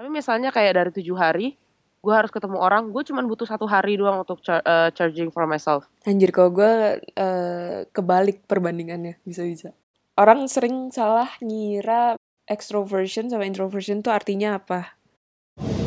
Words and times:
Tapi 0.00 0.08
misalnya 0.08 0.48
kayak 0.48 0.80
dari 0.80 0.90
tujuh 0.96 1.12
hari, 1.12 1.60
gue 2.00 2.14
harus 2.16 2.32
ketemu 2.32 2.56
orang, 2.56 2.88
gue 2.88 3.04
cuman 3.04 3.28
butuh 3.28 3.44
satu 3.44 3.68
hari 3.68 4.00
doang 4.00 4.24
untuk 4.24 4.40
char- 4.40 4.64
uh, 4.64 4.88
charging 4.96 5.28
for 5.28 5.44
myself. 5.44 5.84
Anjir 6.08 6.32
kalau 6.32 6.48
gue 6.56 7.04
uh, 7.20 7.84
kebalik 7.92 8.48
perbandingannya 8.48 9.20
bisa-bisa. 9.28 9.76
Orang 10.16 10.48
sering 10.48 10.88
salah 10.88 11.28
ngira 11.44 12.16
extroversion 12.48 13.28
sama 13.28 13.44
introversion 13.44 14.00
tuh 14.00 14.08
artinya 14.08 14.56
apa? 14.56 14.96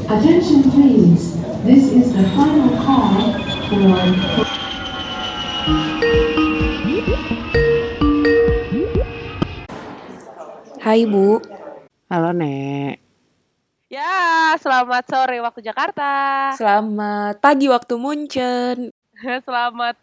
Attention 0.05 0.61
please, 0.69 1.33
this 1.65 1.89
is 1.89 2.13
the 2.13 2.21
final 2.37 2.69
call 2.85 3.17
for 3.65 4.45
Hai 10.85 11.01
Bu. 11.09 11.41
Halo 12.13 12.29
Nek. 12.29 13.02
Ya, 13.93 14.57
selamat 14.57 15.05
sore 15.05 15.37
waktu 15.37 15.61
Jakarta. 15.61 16.09
Selamat 16.57 17.37
pagi 17.37 17.69
waktu 17.69 17.93
Munchen. 17.93 18.89
selamat 19.45 19.93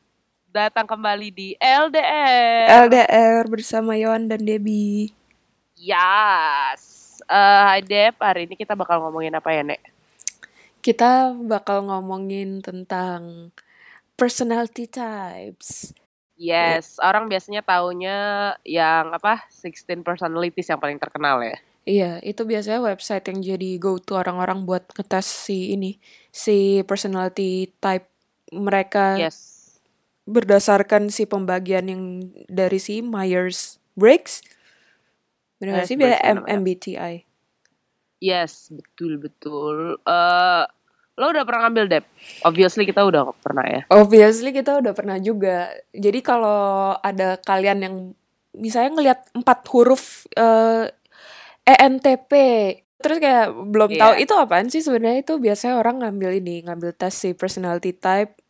datang 0.47 0.87
kembali 0.87 1.35
di 1.35 1.59
LDR. 1.59 2.87
LDR 2.87 3.51
bersama 3.51 3.99
Yohan 3.99 4.31
dan 4.31 4.47
Debbie. 4.47 5.11
Yes. 5.75 7.19
Uh, 7.27 7.67
hai 7.67 7.83
Deb, 7.83 8.15
hari 8.23 8.47
ini 8.47 8.55
kita 8.55 8.79
bakal 8.79 9.03
ngomongin 9.03 9.35
apa 9.35 9.51
ya, 9.51 9.67
Nek? 9.67 9.83
Kita 10.79 11.35
bakal 11.35 11.91
ngomongin 11.91 12.63
tentang 12.63 13.51
personality 14.15 14.87
types. 14.87 15.91
Yes, 16.39 16.95
yeah. 16.95 17.11
orang 17.11 17.27
biasanya 17.27 17.67
taunya 17.67 18.55
yang 18.63 19.11
apa? 19.11 19.51
16 19.51 20.07
personalities 20.07 20.71
yang 20.71 20.79
paling 20.79 21.03
terkenal 21.03 21.43
ya. 21.43 21.59
Iya, 21.91 22.23
itu 22.23 22.47
biasanya 22.47 22.79
website 22.79 23.27
yang 23.27 23.43
jadi 23.43 23.71
go 23.83 23.99
to 23.99 24.15
orang-orang 24.15 24.63
buat 24.63 24.87
ngetes 24.95 25.27
si 25.27 25.75
ini, 25.75 25.99
si 26.31 26.87
personality 26.87 27.75
type 27.83 28.07
mereka. 28.55 29.19
Yes. 29.19 29.59
Berdasarkan 30.31 31.11
si 31.11 31.27
pembagian 31.27 31.91
yang 31.91 32.03
dari 32.47 32.79
si 32.79 33.03
Myers 33.03 33.83
Briggs. 33.99 34.39
Benar 35.59 35.83
sih 35.83 35.99
biasa 35.99 36.47
MBTI. 36.47 37.27
Yes, 38.23 38.71
betul 38.71 39.19
betul. 39.19 39.99
Uh, 40.07 40.63
Lo 41.19 41.29
udah 41.29 41.45
pernah 41.45 41.69
ngambil 41.69 41.85
debt? 41.91 42.07
Obviously 42.49 42.89
kita 42.89 43.05
udah 43.05 43.35
pernah 43.45 43.67
ya. 43.69 43.81
Obviously 43.93 44.57
kita 44.57 44.81
udah 44.81 44.97
pernah 44.97 45.21
juga. 45.21 45.69
Jadi 45.93 46.25
kalau 46.25 46.97
ada 46.97 47.37
kalian 47.45 47.79
yang 47.85 47.97
misalnya 48.57 48.91
ngelihat 48.97 49.21
empat 49.37 49.69
huruf 49.69 50.25
uh, 50.41 50.89
ENTP, 51.65 52.33
terus 53.01 53.19
kayak 53.21 53.53
belum 53.53 53.91
yeah. 53.95 54.01
tahu 54.01 54.13
itu 54.21 54.35
apaan 54.37 54.69
sih 54.69 54.83
sebenarnya 54.85 55.25
itu 55.25 55.35
biasanya 55.39 55.81
orang 55.81 56.03
ngambil 56.05 56.41
ini, 56.41 56.65
ngambil 56.67 56.97
tes 56.97 57.15
si 57.15 57.33
personality 57.33 57.95
type 57.95 58.41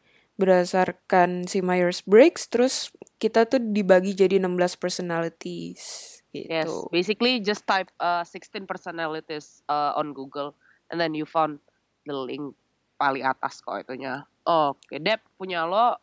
berdasarkan 0.40 1.44
si 1.44 1.60
Myers-Briggs, 1.60 2.48
terus 2.48 2.88
kita 3.20 3.44
tuh 3.44 3.60
dibagi 3.60 4.16
jadi 4.16 4.40
16 4.40 4.80
personalities. 4.80 6.16
Gitu. 6.32 6.48
Yes, 6.48 6.70
basically 6.88 7.44
just 7.44 7.68
type 7.68 7.92
uh, 8.00 8.24
16 8.24 8.64
personalities 8.64 9.60
uh, 9.68 9.92
on 9.98 10.16
Google 10.16 10.56
and 10.88 10.96
then 10.96 11.12
you 11.12 11.26
found 11.26 11.58
the 12.06 12.14
link 12.14 12.54
paling 12.96 13.26
atas 13.26 13.60
kok 13.60 13.82
itunya. 13.84 14.24
Oke, 14.46 14.96
Dep 15.02 15.20
punya 15.36 15.68
lo 15.68 15.98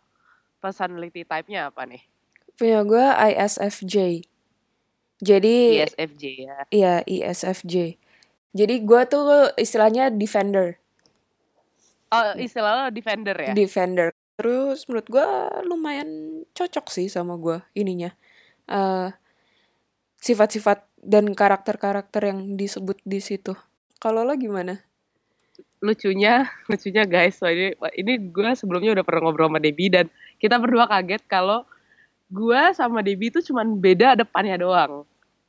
personality 0.59 1.23
type-nya 1.23 1.71
apa 1.73 1.87
nih? 1.87 2.01
Punya 2.57 2.81
gue 2.83 3.05
ISFJ. 3.33 4.25
Jadi 5.17 5.81
ISFJ 5.81 6.23
ya. 6.45 6.57
Iya, 6.69 6.93
ISFJ. 7.05 7.97
Jadi 8.53 8.75
gue 8.85 9.01
tuh 9.09 9.51
istilahnya 9.57 10.13
defender. 10.13 10.77
Oh, 12.13 12.33
istilah 12.39 12.87
lo 12.87 12.93
defender 12.93 13.35
ya? 13.35 13.51
Defender. 13.51 14.13
Terus 14.37 14.85
menurut 14.85 15.07
gue 15.09 15.27
lumayan 15.65 16.09
cocok 16.53 16.87
sih 16.93 17.09
sama 17.09 17.35
gue 17.41 17.57
ininya. 17.73 18.13
Uh, 18.69 19.09
sifat-sifat 20.21 20.85
dan 21.01 21.33
karakter-karakter 21.33 22.21
yang 22.29 22.55
disebut 22.55 23.01
di 23.03 23.19
situ. 23.19 23.57
Kalau 23.97 24.21
lo 24.21 24.33
gimana? 24.37 24.87
lucunya 25.77 26.49
lucunya 26.69 27.05
guys 27.05 27.37
so 27.37 27.45
ini 27.45 27.77
ini 27.93 28.17
gue 28.33 28.49
sebelumnya 28.57 28.97
udah 28.97 29.05
pernah 29.05 29.29
ngobrol 29.29 29.49
sama 29.49 29.61
Debbie 29.61 29.93
dan 29.93 30.09
kita 30.41 30.57
berdua 30.57 30.89
kaget 30.89 31.21
kalau 31.29 31.69
gue 32.27 32.61
sama 32.75 32.99
Debbie 33.03 33.31
itu 33.31 33.39
cuman 33.51 33.79
beda 33.79 34.19
depannya 34.19 34.59
doang 34.59 35.07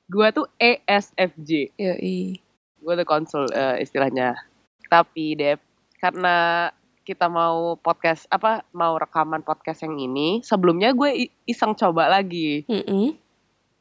gue 0.09 0.27
tuh 0.33 0.47
ESFJ 0.56 1.50
ya 1.77 1.94
i 1.99 2.39
gue 2.78 2.93
tuh 2.94 3.06
konsul 3.06 3.50
uh, 3.50 3.77
istilahnya 3.77 4.39
tapi 4.88 5.37
Deb 5.37 5.61
karena 5.99 6.69
kita 7.03 7.27
mau 7.27 7.75
podcast 7.81 8.28
apa 8.28 8.62
mau 8.71 8.94
rekaman 8.97 9.43
podcast 9.43 9.83
yang 9.83 9.99
ini 9.99 10.44
sebelumnya 10.44 10.94
gue 10.94 11.28
iseng 11.49 11.75
coba 11.75 12.06
lagi 12.09 12.62
mm 12.69 12.83
-hmm. 12.84 13.06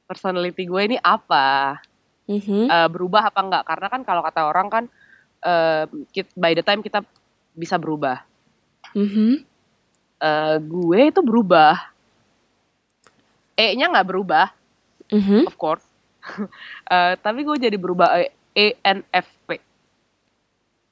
personality 0.09 0.65
gue 0.65 0.81
ini 0.93 0.97
apa 0.99 1.77
mm 2.25 2.39
-hmm. 2.39 2.63
uh, 2.67 2.87
berubah 2.89 3.29
apa 3.29 3.39
enggak 3.39 3.63
karena 3.67 3.87
kan 3.87 4.01
kalau 4.01 4.21
kata 4.25 4.41
orang 4.47 4.67
kan 4.71 4.83
uh, 5.43 5.85
by 6.35 6.51
the 6.57 6.63
time 6.65 6.81
kita 6.81 7.03
bisa 7.57 7.75
berubah. 7.81 8.21
Mm-hmm. 8.93 9.31
Uh, 10.21 10.57
gue 10.61 10.99
itu 11.09 11.21
berubah. 11.25 11.96
E-nya 13.57 13.89
nggak 13.89 14.07
berubah, 14.07 14.53
mm-hmm. 15.09 15.49
of 15.49 15.55
course. 15.57 15.83
uh, 16.87 17.17
tapi 17.25 17.41
gue 17.41 17.57
jadi 17.57 17.77
berubah 17.77 18.21
ENFP. 18.53 19.57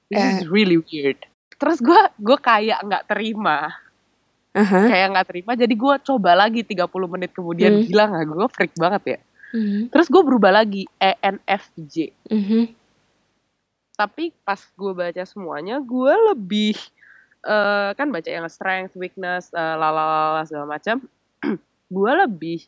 This 0.09 0.21
uh. 0.21 0.31
is 0.33 0.39
really 0.49 0.81
weird. 0.81 1.21
Terus 1.55 1.77
gue 1.79 2.01
gue 2.17 2.37
kayak 2.41 2.81
nggak 2.83 3.05
terima. 3.05 3.69
Uh-huh. 4.55 4.87
Kayak 4.87 5.07
nggak 5.13 5.27
terima, 5.27 5.51
jadi 5.53 5.73
gue 5.75 5.93
coba 6.07 6.31
lagi 6.33 6.63
30 6.63 6.87
menit 7.11 7.35
kemudian. 7.35 7.75
Mm. 7.75 7.81
Gila 7.91 8.03
nggak? 8.07 8.23
Gue 8.31 8.49
freak 8.49 8.73
banget 8.79 9.03
ya. 9.03 9.19
Mm-hmm. 9.51 9.83
Terus 9.91 10.07
gue 10.07 10.21
berubah 10.23 10.51
lagi 10.55 10.87
ENFJ. 10.97 11.95
Mm-hmm 12.31 12.63
tapi 13.95 14.35
pas 14.43 14.59
gue 14.59 14.91
baca 14.91 15.23
semuanya 15.23 15.79
gue 15.79 16.13
lebih 16.35 16.75
uh, 17.47 17.95
kan 17.95 18.11
baca 18.11 18.27
yang 18.27 18.45
strength 18.51 18.93
weakness 18.99 19.49
uh, 19.55 19.79
lalala 19.79 20.43
segala 20.43 20.75
macam 20.75 20.99
gue 21.95 22.11
lebih 22.27 22.59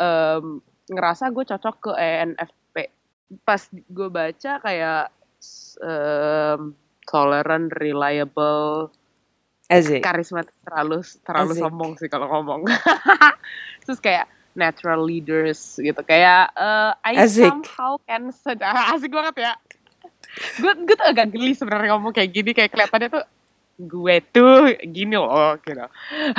um, 0.00 0.64
ngerasa 0.88 1.28
gue 1.28 1.44
cocok 1.44 1.76
ke 1.76 1.92
ENFP 1.92 2.76
pas 3.44 3.60
gue 3.68 4.08
baca 4.08 4.52
kayak 4.60 5.12
um, 5.80 6.72
tolerant 7.08 7.68
reliable 7.76 8.88
Asik. 9.72 10.04
karismatik 10.04 10.52
terlalu 10.68 11.00
terlalu 11.24 11.52
sombong 11.56 11.92
sih 11.96 12.08
kalau 12.12 12.28
ngomong. 12.28 12.68
Terus 13.88 13.98
kayak 14.04 14.28
natural 14.52 15.00
leaders 15.00 15.80
gitu. 15.80 15.96
Kayak 16.04 16.52
uh, 16.52 16.92
I 17.00 17.24
Asik. 17.24 17.48
somehow 17.48 17.96
can 18.04 18.28
asik 18.92 19.12
banget 19.12 19.48
ya. 19.48 19.52
Gue 20.60 20.72
gue 20.84 20.96
tuh 20.96 21.08
agak 21.08 21.32
geli 21.32 21.56
sebenarnya 21.56 21.96
ngomong 21.96 22.12
kayak 22.12 22.30
gini 22.36 22.52
kayak 22.52 22.68
kelihatannya 22.68 23.08
tuh 23.08 23.24
gue 23.80 24.16
tuh 24.32 24.76
gini 24.90 25.16
loh 25.16 25.56
gitu. 25.64 25.86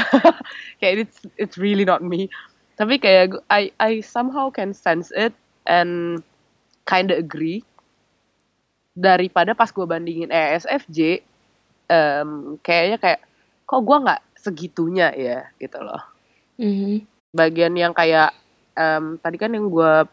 Kayak 0.80 1.10
it's 1.10 1.18
it's 1.38 1.58
really 1.58 1.86
not 1.86 2.04
me. 2.06 2.30
Tapi 2.74 2.98
kayak 2.98 3.38
I 3.54 3.70
I 3.78 4.02
somehow 4.02 4.50
can 4.50 4.74
sense 4.74 5.14
it 5.14 5.34
and 5.70 6.22
kinda 6.90 7.14
agree. 7.18 7.62
Daripada 8.94 9.58
pas 9.58 9.70
gue 9.70 9.86
bandingin 9.86 10.34
ESFJ 10.34 11.22
um, 11.90 12.58
kayaknya 12.62 12.98
kayak 13.02 13.22
kok 13.66 13.82
gue 13.82 13.98
nggak 13.98 14.22
segitunya 14.38 15.10
ya 15.14 15.40
gitu 15.58 15.80
loh. 15.82 16.02
Mm-hmm. 16.62 17.10
bagian 17.34 17.74
yang 17.74 17.98
kayak 17.98 18.30
um, 18.78 19.18
tadi 19.18 19.42
kan 19.42 19.58
yang 19.58 19.74
gue 19.74 20.06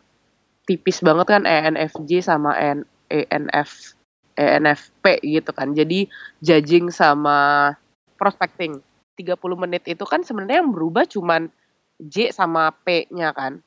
tipis 0.65 1.05
banget 1.05 1.29
kan 1.29 1.45
ENFJ 1.45 2.25
sama 2.25 2.57
N 2.57 2.89
ENF 3.13 3.93
ENFP 4.39 5.23
gitu 5.25 5.51
kan. 5.54 5.72
Jadi 5.75 6.07
judging 6.43 6.93
sama 6.93 7.72
prospecting 8.21 8.81
30 9.16 9.37
menit 9.60 9.84
itu 9.84 10.04
kan 10.09 10.25
sebenarnya 10.25 10.65
yang 10.65 10.72
berubah 10.72 11.04
cuman 11.04 11.53
J 12.01 12.33
sama 12.33 12.72
P-nya 12.72 13.37
kan. 13.37 13.60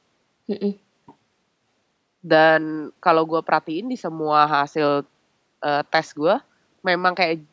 Mm 0.50 0.58
-mm. 0.58 0.74
Dan 2.24 2.62
kalau 2.98 3.28
gue 3.30 3.42
perhatiin 3.46 3.92
di 3.92 3.98
semua 4.00 4.50
hasil 4.50 5.06
uh, 5.62 5.84
tes 5.86 6.08
gue, 6.18 6.36
memang 6.82 7.14
kayak 7.14 7.44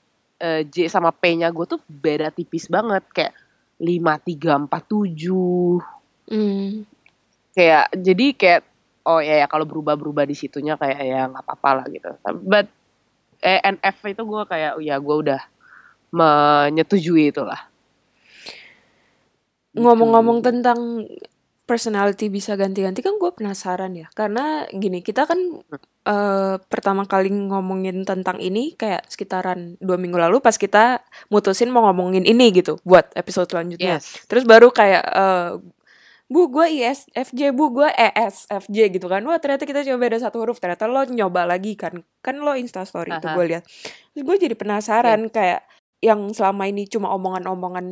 uh, 0.40 0.62
J 0.64 0.88
sama 0.88 1.12
P-nya 1.12 1.52
gue 1.52 1.67
tuh 1.76 1.81
beda 1.84 2.32
tipis 2.32 2.70
banget 2.73 3.05
kayak 3.12 3.34
lima 3.81 4.17
tiga 4.20 4.56
empat 4.56 4.88
tujuh. 4.88 5.81
Mm. 6.32 6.88
Kayak 7.52 7.87
jadi 7.93 8.26
kayak 8.37 8.62
oh 9.05 9.20
ya 9.20 9.44
ya 9.44 9.46
kalau 9.49 9.64
berubah-berubah 9.69 10.25
di 10.29 10.37
situnya 10.37 10.76
kayak 10.81 11.00
ya 11.00 11.20
nggak 11.29 11.44
apa-apa 11.44 11.70
lah 11.82 11.87
gitu. 11.93 12.11
But 12.44 12.80
ENF 13.40 13.96
itu 14.06 14.22
gue 14.22 14.42
kayak 14.46 14.78
ya 14.84 14.96
gue 15.00 15.16
udah 15.28 15.40
menyetujui 16.12 17.32
itulah. 17.32 17.69
Ngomong-ngomong 19.75 20.42
tentang 20.42 21.06
personality 21.70 22.26
bisa 22.26 22.58
ganti-ganti 22.58 22.98
kan 22.98 23.14
gue 23.14 23.31
penasaran 23.31 23.94
ya 23.94 24.10
karena 24.10 24.66
gini 24.75 25.06
kita 25.06 25.22
kan 25.22 25.38
eh, 26.02 26.58
pertama 26.66 27.06
kali 27.06 27.31
ngomongin 27.31 28.02
tentang 28.02 28.42
ini 28.42 28.75
kayak 28.75 29.06
sekitaran 29.06 29.78
dua 29.78 29.94
minggu 29.94 30.19
lalu 30.19 30.43
pas 30.43 30.58
kita 30.58 30.98
mutusin 31.31 31.70
mau 31.70 31.86
ngomongin 31.86 32.26
ini 32.26 32.50
gitu 32.50 32.82
buat 32.82 33.14
episode 33.14 33.46
selanjutnya. 33.46 34.02
Yes. 34.02 34.26
Terus 34.26 34.43
baru 34.43 34.75
kayak 34.75 35.04
eh, 35.06 35.50
bu 36.31 36.47
gue 36.47 36.67
ISFJ 36.79 37.50
bu 37.50 37.75
gue 37.75 37.91
ESFJ 37.91 38.94
gitu 38.94 39.11
kan. 39.11 39.19
Wah 39.27 39.43
ternyata 39.43 39.67
kita 39.67 39.82
coba 39.82 39.99
beda 39.99 40.17
satu 40.23 40.38
huruf. 40.38 40.62
Ternyata 40.62 40.87
lo 40.87 41.03
nyoba 41.05 41.43
lagi 41.44 41.75
kan. 41.75 42.06
Kan 42.23 42.38
lo 42.38 42.55
instastory 42.55 43.11
itu 43.11 43.27
gue 43.27 43.44
lihat 43.50 43.65
terus 44.15 44.23
gue 44.23 44.37
jadi 44.38 44.55
penasaran 44.55 45.27
kayak 45.29 45.67
yang 46.00 46.31
selama 46.31 46.71
ini 46.71 46.87
cuma 46.87 47.11
omongan-omongan 47.12 47.87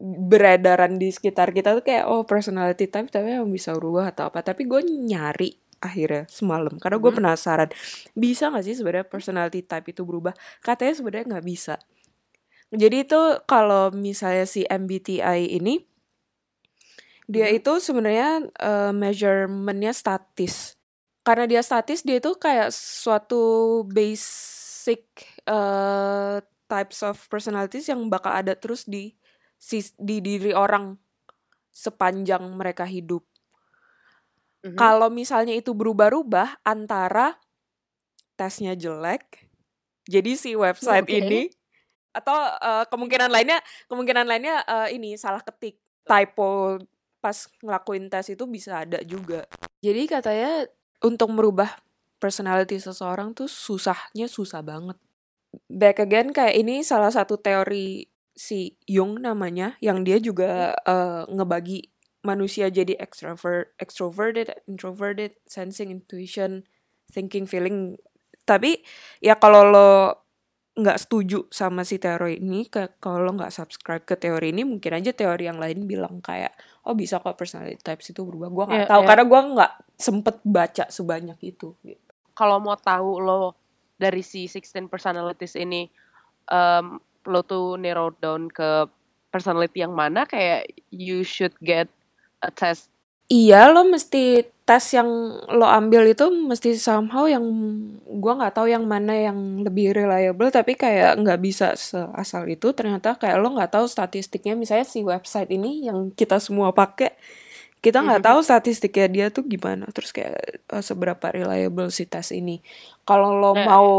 beredaran 0.00 0.96
di 0.96 1.12
sekitar 1.12 1.52
kita 1.52 1.76
tuh 1.76 1.84
kayak 1.84 2.08
oh 2.08 2.24
personality 2.24 2.88
type 2.88 3.12
tapi 3.12 3.36
yang 3.36 3.50
bisa 3.50 3.74
berubah 3.76 4.14
atau 4.14 4.30
apa. 4.30 4.40
Tapi 4.40 4.64
gue 4.64 4.80
nyari 4.86 5.50
akhirnya 5.82 6.24
semalam. 6.30 6.78
Karena 6.78 6.96
gue 7.02 7.12
Mhm. 7.12 7.18
penasaran. 7.18 7.68
Bisa 8.14 8.48
nggak 8.48 8.64
sih 8.64 8.74
sebenarnya 8.78 9.06
personality 9.10 9.60
type 9.60 9.90
itu 9.90 10.06
berubah? 10.06 10.32
Katanya 10.62 10.94
sebenarnya 10.96 11.26
nggak 11.36 11.46
bisa. 11.46 11.76
Jadi 12.70 13.02
itu 13.02 13.20
kalau 13.50 13.90
misalnya 13.90 14.46
si 14.46 14.62
MBTI 14.62 15.58
ini 15.58 15.89
dia 17.30 17.46
Mhm. 17.46 17.56
itu 17.62 17.72
sebenarnya 17.78 18.30
eh, 18.50 18.92
measurementnya 18.92 19.94
statis 19.94 20.74
karena 21.22 21.46
dia 21.46 21.62
statis 21.62 22.02
dia 22.02 22.18
itu 22.18 22.34
kayak 22.34 22.74
suatu 22.74 23.40
basic 23.86 25.06
eh, 25.46 26.36
types 26.66 27.06
of 27.06 27.14
personalities 27.30 27.86
yang 27.86 28.02
bakal 28.10 28.34
ada 28.34 28.58
terus 28.58 28.82
di 28.82 29.14
sis- 29.56 29.94
di 29.94 30.18
diri 30.18 30.50
orang 30.50 30.98
sepanjang 31.70 32.42
mereka 32.50 32.82
hidup 32.82 33.22
Mhm. 34.60 34.76
kalau 34.76 35.08
misalnya 35.08 35.56
itu 35.56 35.72
berubah-ubah 35.72 36.60
antara 36.60 37.40
tesnya 38.36 38.72
jelek, 38.72 39.48
jadi 40.04 40.32
si 40.36 40.52
website 40.52 41.08
Oke. 41.08 41.16
ini 41.16 41.40
atau 42.12 42.36
eh, 42.58 42.84
kemungkinan 42.88 43.30
lainnya 43.30 43.56
kemungkinan 43.86 44.26
lainnya 44.28 44.60
eh, 44.60 44.96
ini 44.96 45.16
salah 45.16 45.40
ketik 45.40 45.78
typo 46.04 46.76
pas 47.20 47.36
ngelakuin 47.60 48.08
tes 48.08 48.32
itu 48.32 48.44
bisa 48.48 48.82
ada 48.82 48.98
juga. 49.04 49.44
Jadi 49.84 50.08
katanya 50.08 50.66
untuk 51.04 51.28
merubah 51.32 51.68
personality 52.20 52.76
seseorang 52.76 53.32
tuh 53.32 53.48
susahnya 53.48 54.28
susah 54.28 54.60
banget. 54.64 54.96
Back 55.68 56.00
again 56.04 56.32
kayak 56.32 56.56
ini 56.56 56.84
salah 56.84 57.12
satu 57.12 57.40
teori 57.40 58.08
si 58.36 58.76
Jung 58.88 59.20
namanya 59.20 59.76
yang 59.84 60.04
dia 60.04 60.16
juga 60.16 60.72
eh, 60.72 61.22
ngebagi 61.28 61.92
manusia 62.20 62.68
jadi 62.68 63.00
extrovert, 63.00 63.72
extroverted, 63.80 64.52
introverted, 64.68 65.40
sensing, 65.48 65.88
intuition, 65.88 66.68
thinking, 67.08 67.48
feeling. 67.48 67.96
Tapi 68.44 68.84
ya 69.24 69.36
kalau 69.40 69.64
lo 69.68 69.90
nggak 70.80 70.98
setuju 70.98 71.46
sama 71.52 71.84
si 71.84 72.00
teori 72.00 72.40
ini, 72.40 72.66
ke 72.66 72.96
kalau 72.98 73.20
lo 73.22 73.32
nggak 73.36 73.52
subscribe 73.52 74.04
ke 74.04 74.16
teori 74.16 74.50
ini, 74.52 74.62
mungkin 74.64 74.92
aja 74.96 75.12
teori 75.12 75.44
yang 75.46 75.60
lain 75.60 75.84
bilang 75.84 76.18
kayak 76.20 76.52
oh 76.84 76.96
bisa 76.96 77.20
kok 77.20 77.36
personality 77.36 77.78
types 77.78 78.10
itu 78.10 78.24
berubah. 78.24 78.48
Gua 78.48 78.64
nggak 78.68 78.84
Iya, 78.84 78.90
tahu 78.90 79.02
iya. 79.04 79.08
karena 79.08 79.24
gua 79.28 79.40
nggak 79.54 79.72
sempet 79.96 80.36
baca 80.42 80.84
sebanyak 80.88 81.38
itu. 81.44 81.76
gitu. 81.82 82.00
kalau 82.32 82.56
mau 82.56 82.72
tahu 82.74 83.20
lo 83.20 83.52
dari 83.96 84.24
si 84.24 84.48
16 84.48 84.88
personalities 84.88 85.52
ini 85.54 85.84
em, 86.48 86.96
lo 87.28 87.40
tuh 87.44 87.76
narrow 87.76 88.08
down 88.16 88.48
ke 88.48 88.88
personality 89.28 89.84
yang 89.84 89.92
mana 89.92 90.24
kayak 90.24 90.64
you 90.88 91.20
should 91.20 91.52
get 91.60 91.84
a 92.40 92.48
test 92.50 92.88
Iya, 93.30 93.70
lo 93.70 93.86
mesti 93.86 94.42
tes 94.66 94.84
yang 94.98 95.06
lo 95.58 95.66
ambil 95.66 96.02
itu 96.10 96.26
mesti 96.50 96.74
somehow 96.78 97.26
yang 97.30 97.42
gua 98.22 98.32
nggak 98.38 98.54
tahu 98.58 98.66
yang 98.70 98.84
mana 98.90 99.14
yang 99.14 99.38
lebih 99.66 99.94
reliable 99.94 100.50
tapi 100.50 100.74
kayak 100.74 101.14
nggak 101.22 101.38
bisa 101.38 101.66
seasal 101.78 102.44
itu. 102.50 102.74
Ternyata 102.74 103.14
kayak 103.22 103.38
lo 103.38 103.54
nggak 103.54 103.70
tahu 103.78 103.86
statistiknya. 103.86 104.58
Misalnya 104.58 104.86
si 104.86 105.06
website 105.06 105.50
ini 105.54 105.86
yang 105.86 106.10
kita 106.10 106.42
semua 106.42 106.74
pakai 106.74 107.14
kita 107.84 108.02
nggak 108.06 108.22
Mhm. 108.22 108.28
tahu 108.28 108.40
statistiknya 108.44 109.06
dia 109.14 109.26
tuh 109.34 109.44
gimana. 109.46 109.86
Terus 109.94 110.10
kayak 110.16 110.36
eh, 110.66 110.84
seberapa 110.84 111.26
reliable 111.30 111.88
si 111.94 112.04
tes 112.10 112.34
ini. 112.34 112.58
Kalau 113.08 113.30
lo 113.38 113.52
Nah, 113.54 113.62
mau 113.62 113.90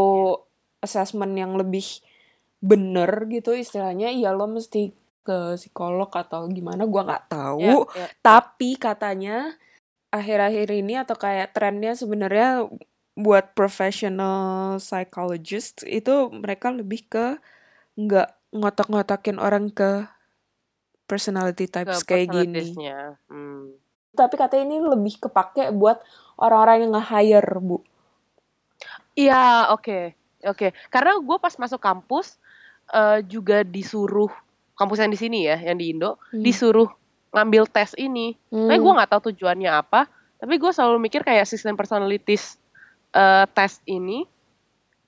assessment 0.84 1.32
yang 1.38 1.56
lebih 1.56 1.84
bener 2.62 3.26
gitu 3.32 3.52
istilahnya 3.56 4.08
ya 4.14 4.30
lo 4.36 4.46
mesti 4.46 4.94
ke 5.22 5.56
psikolog 5.56 6.10
atau 6.10 6.44
gimana 6.50 6.82
gua 6.84 7.02
nggak 7.06 7.26
tahu 7.30 7.86
ya, 7.88 8.04
ya. 8.04 8.06
tapi 8.20 8.74
katanya 8.74 9.54
akhir-akhir 10.12 10.68
ini 10.74 11.00
atau 11.00 11.16
kayak 11.16 11.56
trennya 11.56 11.96
sebenarnya 11.96 12.68
buat 13.16 13.56
professional 13.56 14.76
psychologist 14.80 15.84
itu 15.88 16.28
mereka 16.32 16.72
lebih 16.72 17.08
ke 17.08 17.26
nggak 17.96 18.28
ngotak-ngotakin 18.52 19.40
orang 19.40 19.72
ke 19.72 20.04
personality 21.08 21.68
ke 21.68 21.72
types 21.80 22.04
kayak 22.04 22.32
gini. 22.32 22.72
hmm. 23.28 23.76
Tapi 24.12 24.34
katanya 24.36 24.64
ini 24.68 24.78
lebih 24.80 25.20
kepake 25.28 25.72
buat 25.72 26.00
orang-orang 26.36 26.84
yang 26.84 26.92
nge-hire, 26.96 27.52
Bu. 27.60 27.80
Iya, 29.16 29.72
oke, 29.72 30.12
oke. 30.44 30.72
Karena 30.92 31.16
gue 31.16 31.38
pas 31.40 31.52
masuk 31.56 31.80
kampus 31.80 32.36
eh, 32.92 33.24
juga 33.24 33.64
disuruh 33.64 34.32
kampus 34.76 34.98
yang 35.04 35.12
di 35.12 35.20
sini 35.20 35.38
ya, 35.46 35.56
yang 35.60 35.76
di 35.76 35.92
Indo, 35.92 36.18
Hmm. 36.32 36.42
disuruh 36.42 36.88
ngambil 37.32 37.68
tes 37.68 37.96
ini. 37.96 38.36
Tapi 38.68 38.78
gue 38.80 38.92
nggak 38.92 39.10
tahu 39.10 39.22
tujuannya 39.32 39.70
apa. 39.72 40.08
Tapi 40.36 40.54
gue 40.58 40.70
selalu 40.74 40.98
mikir 41.00 41.22
kayak 41.24 41.48
sistem 41.48 41.78
personalities 41.78 42.58
eh, 43.12 43.44
tes 43.52 43.80
ini 43.88 44.24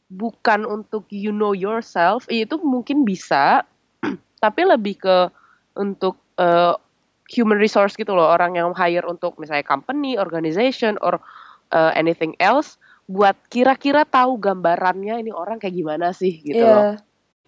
bukan 0.09 0.65
untuk 0.65 1.09
you 1.11 1.33
know 1.33 1.53
yourself. 1.53 2.25
Itu 2.31 2.61
mungkin 2.63 3.05
bisa, 3.05 3.65
tapi 4.45 4.63
lebih 4.65 5.01
ke 5.01 5.17
untuk 5.75 6.21
eh, 6.41 6.75
human 7.33 7.57
resource 7.57 7.97
gitu 7.97 8.13
loh, 8.13 8.29
orang 8.31 8.57
yang 8.57 8.77
hire 8.77 9.05
untuk 9.09 9.37
misalnya 9.41 9.65
company, 9.65 10.17
organization, 10.21 10.97
or 11.01 11.19
eh, 11.73 11.93
anything 11.97 12.37
else 12.41 12.77
buat 13.05 13.37
kira-kira 13.53 14.09
tahu 14.09 14.41
gambarannya 14.41 15.21
ini 15.21 15.29
orang 15.29 15.61
kayak 15.61 15.77
gimana 15.77 16.17
sih 16.17 16.41
gitu 16.41 16.65
loh. 16.65 16.97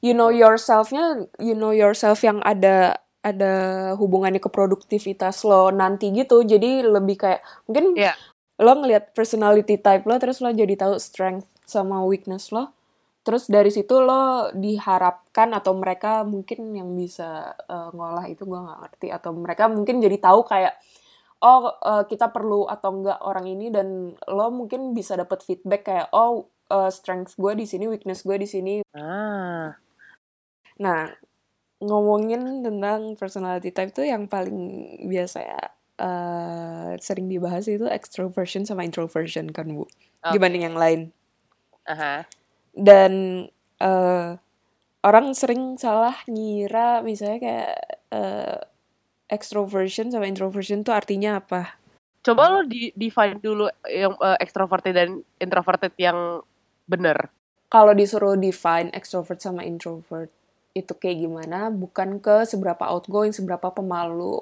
You 0.07 0.15
know 0.15 0.31
yourself-nya, 0.31 1.27
you 1.43 1.59
know 1.59 1.75
yourself 1.75 2.23
yang 2.23 2.39
ada 2.47 2.95
ada 3.27 3.55
hubungannya 3.99 4.39
ke 4.39 4.47
produktivitas 4.47 5.43
lo 5.43 5.75
nanti 5.75 6.15
gitu. 6.15 6.47
Jadi 6.47 6.87
lebih 6.87 7.17
kayak 7.19 7.43
mungkin 7.67 7.99
Iya. 7.99 8.15
lo 8.63 8.73
ngelihat 8.79 9.11
personality 9.19 9.83
type 9.83 10.07
lo 10.07 10.15
terus 10.23 10.39
lo 10.39 10.55
jadi 10.55 10.79
tahu 10.79 10.95
strength 11.03 11.51
sama 11.67 12.07
weakness 12.07 12.55
lo. 12.55 12.71
Terus 13.27 13.51
dari 13.51 13.75
situ 13.75 13.99
lo 13.99 14.55
diharapkan 14.55 15.51
atau 15.59 15.75
mereka 15.75 16.23
mungkin 16.23 16.71
yang 16.79 16.95
bisa 16.95 17.59
eh, 17.67 17.89
ngolah 17.91 18.31
itu 18.31 18.47
gua 18.47 18.63
nggak 18.63 18.81
ngerti 18.87 19.09
atau 19.11 19.35
mereka 19.35 19.67
mungkin 19.67 19.99
jadi 19.99 20.17
tahu 20.23 20.47
kayak 20.47 20.79
oh 21.43 21.75
eh, 21.83 22.05
kita 22.07 22.31
perlu 22.31 22.71
atau 22.71 22.91
enggak 23.03 23.19
orang 23.27 23.51
ini 23.51 23.75
dan 23.75 24.15
lo 24.31 24.47
mungkin 24.55 24.95
bisa 24.95 25.19
dapat 25.19 25.43
feedback 25.43 25.83
kayak 25.91 26.09
oh 26.15 26.47
eh, 26.71 26.91
strength 26.95 27.35
gue 27.35 27.53
di 27.59 27.67
sini, 27.67 27.91
weakness 27.91 28.23
gue 28.23 28.37
di 28.39 28.49
sini. 28.49 28.75
Ah, 28.95 29.75
Nah, 30.81 31.13
ngomongin 31.81 32.65
tentang 32.65 33.17
personality 33.21 33.69
type 33.73 33.93
tuh 33.93 34.09
yang 34.09 34.25
paling 34.29 34.57
biasa 35.09 35.39
ya 35.45 35.61
eh, 36.01 36.91
sering 37.01 37.29
dibahas 37.29 37.69
itu 37.69 37.85
extroversion 37.89 38.65
sama 38.65 38.85
introversion 38.85 39.53
kan 39.53 39.69
Bu. 39.69 39.85
oke. 39.85 40.33
Dibanding 40.33 40.65
yang 40.69 40.77
lain. 40.77 41.01
Aha. 41.89 42.25
Dan 42.73 43.45
eh, 43.81 44.31
orang 45.05 45.27
sering 45.37 45.77
salah 45.77 46.17
ngira 46.29 47.05
misalnya 47.05 47.39
kayak 47.41 47.73
eh, 48.13 48.59
extroversion 49.29 50.13
sama 50.13 50.29
introversion 50.29 50.81
tuh 50.85 50.97
artinya 50.97 51.41
apa? 51.41 51.77
Coba 52.25 52.51
lo 52.51 52.67
di 52.67 52.91
define 52.97 53.39
dulu 53.39 53.69
yang 53.87 54.17
eh, 54.17 54.39
extroverted 54.41 54.95
dan 54.97 55.21
introverted 55.39 55.93
yang 56.01 56.41
bener. 56.89 57.29
Kalau 57.67 57.93
disuruh 57.93 58.39
define 58.39 58.95
extrovert 58.95 59.43
sama 59.43 59.67
introvert 59.67 60.31
itu 60.77 60.93
kayak 60.93 61.19
gimana? 61.25 61.73
Bukan 61.73 62.21
ke 62.21 62.45
seberapa 62.45 62.85
outgoing, 62.93 63.33
seberapa 63.33 63.73
pemalu. 63.73 64.39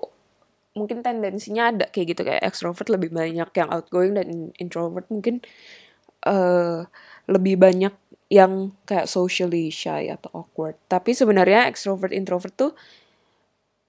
Mungkin 0.75 1.07
tendensinya 1.07 1.71
ada 1.71 1.87
kayak 1.87 2.07
gitu 2.19 2.23
kayak 2.27 2.43
extrovert 2.43 2.91
lebih 2.91 3.15
banyak 3.15 3.47
yang 3.55 3.69
outgoing 3.71 4.19
dan 4.19 4.51
introvert 4.59 5.07
mungkin 5.07 5.39
eh 6.27 6.81
lebih 7.31 7.55
banyak 7.61 7.95
yang 8.33 8.75
kayak 8.89 9.07
socially 9.07 9.71
shy 9.71 10.11
atau 10.11 10.31
awkward. 10.45 10.75
Tapi 10.91 11.15
sebenarnya 11.15 11.71
extrovert 11.71 12.11
introvert 12.11 12.55
tuh 12.59 12.73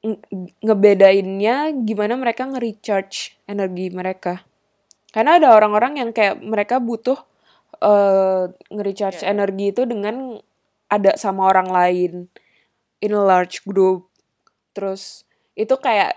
nge- 0.06 0.54
ngebedainnya 0.62 1.56
gimana 1.88 2.14
mereka 2.20 2.46
nge-recharge 2.46 3.18
energi 3.50 3.90
mereka. 3.90 4.46
Karena 5.14 5.40
ada 5.40 5.56
orang-orang 5.58 5.94
yang 6.02 6.10
kayak 6.14 6.40
mereka 6.44 6.78
butuh 6.84 7.18
eh 7.82 8.44
nge-recharge 8.72 9.20
Iya, 9.24 9.28
iya. 9.28 9.34
energi 9.36 9.66
itu 9.74 9.82
dengan 9.84 10.16
ada 10.88 11.18
sama 11.18 11.50
orang 11.50 11.70
lain 11.70 12.14
in 13.02 13.12
a 13.14 13.22
large 13.22 13.62
group. 13.66 14.10
Terus 14.76 15.24
itu 15.56 15.74
kayak 15.80 16.16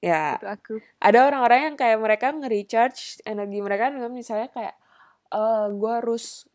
ya 0.00 0.40
Itu 0.40 0.48
aku. 0.48 0.74
ada 0.96 1.28
orang-orang 1.28 1.60
yang 1.72 1.76
kayak 1.76 1.98
mereka 2.00 2.32
nge-recharge 2.32 3.20
energi 3.28 3.60
mereka 3.60 3.92
dengan 3.92 4.08
misalnya 4.12 4.48
kayak 4.48 4.76
eh 5.30 5.66
gue 5.70 5.92
harus 5.92 6.48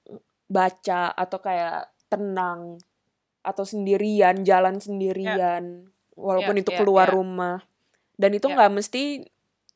baca 0.49 1.13
atau 1.13 1.37
kayak 1.39 1.93
tenang 2.09 2.81
atau 3.45 3.61
sendirian 3.61 4.41
jalan 4.41 4.81
sendirian 4.81 5.89
walaupun 6.17 6.57
Iya, 6.57 6.61
itu 6.65 6.71
iya, 6.73 6.79
keluar 6.81 7.07
iya. 7.09 7.13
rumah 7.13 7.57
dan 8.17 8.33
itu 8.33 8.49
Iya. 8.49 8.53
nggak 8.57 8.71
mesti 8.73 9.03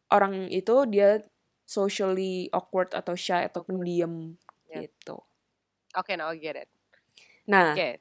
orang 0.09 0.49
itu 0.49 0.75
dia 0.89 1.21
socially 1.69 2.49
awkward 2.49 2.89
atau 2.97 3.13
shy 3.13 3.45
atau 3.45 3.61
pendiam 3.61 4.33
Iya. 4.65 4.89
gitu 4.89 5.21
Oke, 5.97 6.13
now 6.17 6.29
I 6.29 6.37
get 6.37 6.53
it. 6.53 6.69
Nah 7.49 7.73
Oke. 7.73 7.97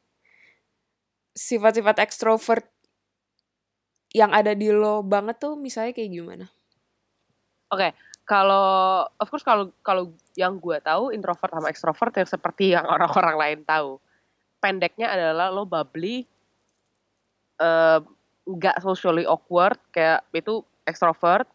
sifat-sifat 1.32 1.96
ekstrovert 2.04 2.68
yang 4.12 4.32
ada 4.36 4.52
di 4.52 4.68
lo 4.68 5.00
banget 5.00 5.40
tuh 5.40 5.56
misalnya 5.56 5.96
kayak 5.96 6.12
gimana 6.12 6.46
Oke, 7.68 7.92
kalau 8.24 9.04
of 9.20 9.28
course 9.28 9.44
kalau 9.44 9.68
kalau 9.84 10.16
yang 10.32 10.56
gue 10.56 10.80
tahu 10.80 11.12
introvert 11.12 11.52
sama 11.52 11.68
extrovert 11.68 12.12
yang 12.16 12.28
seperti 12.28 12.64
yang 12.72 12.88
orang-orang 12.94 13.36
lain 13.36 13.60
tahu. 13.68 14.00
Pendeknya 14.58 15.12
adalah 15.12 15.52
lo 15.52 15.68
bubbly, 15.68 16.24
eh, 17.60 18.00
nggak 18.48 18.80
socially 18.80 19.28
awkward 19.28 19.76
kayak 19.92 20.24
itu 20.32 20.64
extrovert. 20.88 21.46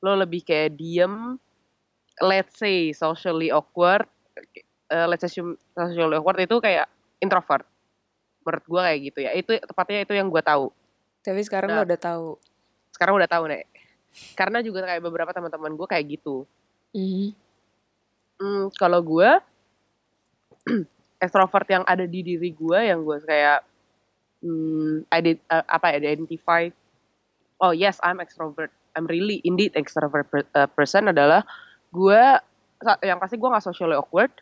Lo 0.00 0.16
lebih 0.16 0.40
kayak 0.48 0.80
diem, 0.80 1.36
let's 2.24 2.56
say 2.56 2.96
socially 2.96 3.52
awkward, 3.52 4.08
eh, 4.88 5.06
let's 5.06 5.28
assume 5.28 5.60
socially 5.76 6.16
awkward 6.16 6.40
itu 6.40 6.56
kayak 6.56 6.88
introvert. 7.20 7.64
Menurut 8.42 8.64
gue 8.66 8.80
kayak 8.80 9.00
gitu 9.12 9.18
ya. 9.20 9.30
Itu 9.32 9.52
tepatnya 9.60 10.02
itu 10.02 10.12
yang 10.16 10.28
gue 10.28 10.42
tahu. 10.42 10.72
tapi 11.20 11.44
sekarang 11.44 11.68
Nah. 11.68 11.84
lo 11.84 11.84
udah 11.84 12.00
tahu 12.00 12.28
Sekarang 12.90 13.14
udah 13.20 13.28
tahu 13.28 13.44
nih. 13.46 13.68
Karena 14.32 14.64
juga 14.64 14.82
kayak 14.82 15.04
beberapa 15.04 15.30
teman-teman 15.30 15.76
gue 15.76 15.86
kayak 15.86 16.06
gitu. 16.18 16.48
Mhm. 16.96 17.36
Hmm, 18.40 18.64
kalau 18.74 19.04
gue 19.04 19.30
extrovert 21.24 21.68
yang 21.68 21.84
ada 21.84 22.08
di 22.08 22.24
diri 22.24 22.50
gue 22.50 22.78
yang 22.80 23.04
gue 23.04 23.20
kayak 23.20 23.60
hmm, 24.40 25.04
ident- 25.12 25.44
uh, 25.52 25.64
apa 25.68 25.92
ya 25.92 26.16
identify 26.16 26.72
oh 27.60 27.76
yes 27.76 28.00
I'm 28.00 28.18
extrovert 28.18 28.72
I'm 28.96 29.04
really 29.04 29.44
indeed 29.44 29.76
extrovert 29.76 30.26
per- 30.32 30.48
uh, 30.56 30.68
person 30.72 31.12
adalah 31.12 31.44
gue 31.92 32.22
yang 33.04 33.20
pasti 33.20 33.36
gue 33.36 33.44
nggak 33.44 33.64
socially 33.64 33.92
awkward 33.92 34.32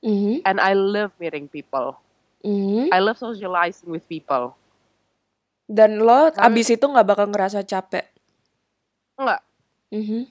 Mhm. 0.00 0.42
and 0.42 0.58
I 0.58 0.72
love 0.72 1.10
meeting 1.16 1.46
people 1.46 1.98
Mhm. 2.40 2.88
I 2.88 2.98
love 2.98 3.16
socializing 3.16 3.88
with 3.88 4.04
people 4.04 4.54
dan 5.64 5.98
lo 5.98 6.30
Karena- 6.30 6.46
abis 6.46 6.68
itu 6.70 6.84
nggak 6.84 7.06
bakal 7.06 7.26
ngerasa 7.26 7.60
capek 7.62 8.06
enggak 9.14 9.40
Mhm. 9.90 10.22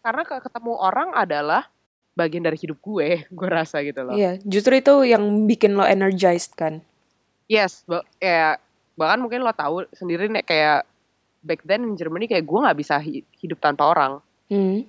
karena 0.00 0.22
ke- 0.22 0.42
ketemu 0.42 0.72
orang 0.74 1.08
adalah 1.12 1.70
bagian 2.12 2.42
dari 2.42 2.58
hidup 2.58 2.76
gue 2.78 3.08
gue 3.32 3.48
rasa 3.48 3.80
gitu 3.80 4.02
loh 4.02 4.12
Iya, 4.12 4.36
justru 4.42 4.74
itu 4.74 5.06
yang 5.06 5.22
bikin 5.46 5.72
lo 5.72 5.82
energized 5.82 6.52
kan. 6.52 6.84
Yes, 7.46 7.84
ba- 7.84 8.04
kayak 8.16 8.60
bahkan 8.92 9.18
mungkin 9.18 9.40
lo 9.40 9.50
tahu 9.50 9.88
sendiri 9.90 10.28
nih 10.28 10.42
kayak 10.42 10.84
back 11.40 11.62
then 11.62 11.84
in 11.84 11.94
Germany 11.94 12.26
kayak 12.26 12.42
gue 12.42 12.58
nggak 12.58 12.76
bisa 12.76 12.96
hi- 12.96 13.24
hidup 13.34 13.56
tanpa 13.58 13.88
orang. 13.88 14.20
Hmm. 14.46 14.84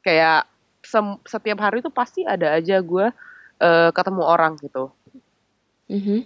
Kayak 0.00 0.48
setiap 1.24 1.58
hari 1.60 1.80
tuh 1.80 1.90
pasti 1.90 2.22
ada 2.22 2.54
aja 2.56 2.78
gue 2.78 3.06
eh, 3.60 3.90
ketemu 3.90 4.22
orang 4.22 4.54
gitu. 4.60 4.92
Mhm. 5.88 6.24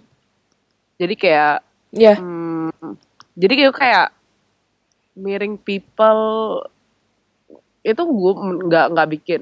Jadi 0.99 1.15
kayak 1.15 1.63
Ya, 1.89 2.13
hmm, 2.21 2.69
jadi 3.33 3.53
kayak 3.65 3.75
kayak 3.81 4.07
meeting 5.17 5.57
people 5.57 6.61
itu 7.81 7.97
gue 7.97 8.31
nggak 8.69 8.85
nggak 8.93 9.09
bikin 9.17 9.41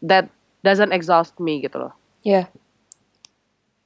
that 0.00 0.32
doesn't 0.64 0.96
exhaust 0.96 1.36
me 1.36 1.60
gitu 1.60 1.76
loh. 1.76 1.92
ya. 2.24 2.48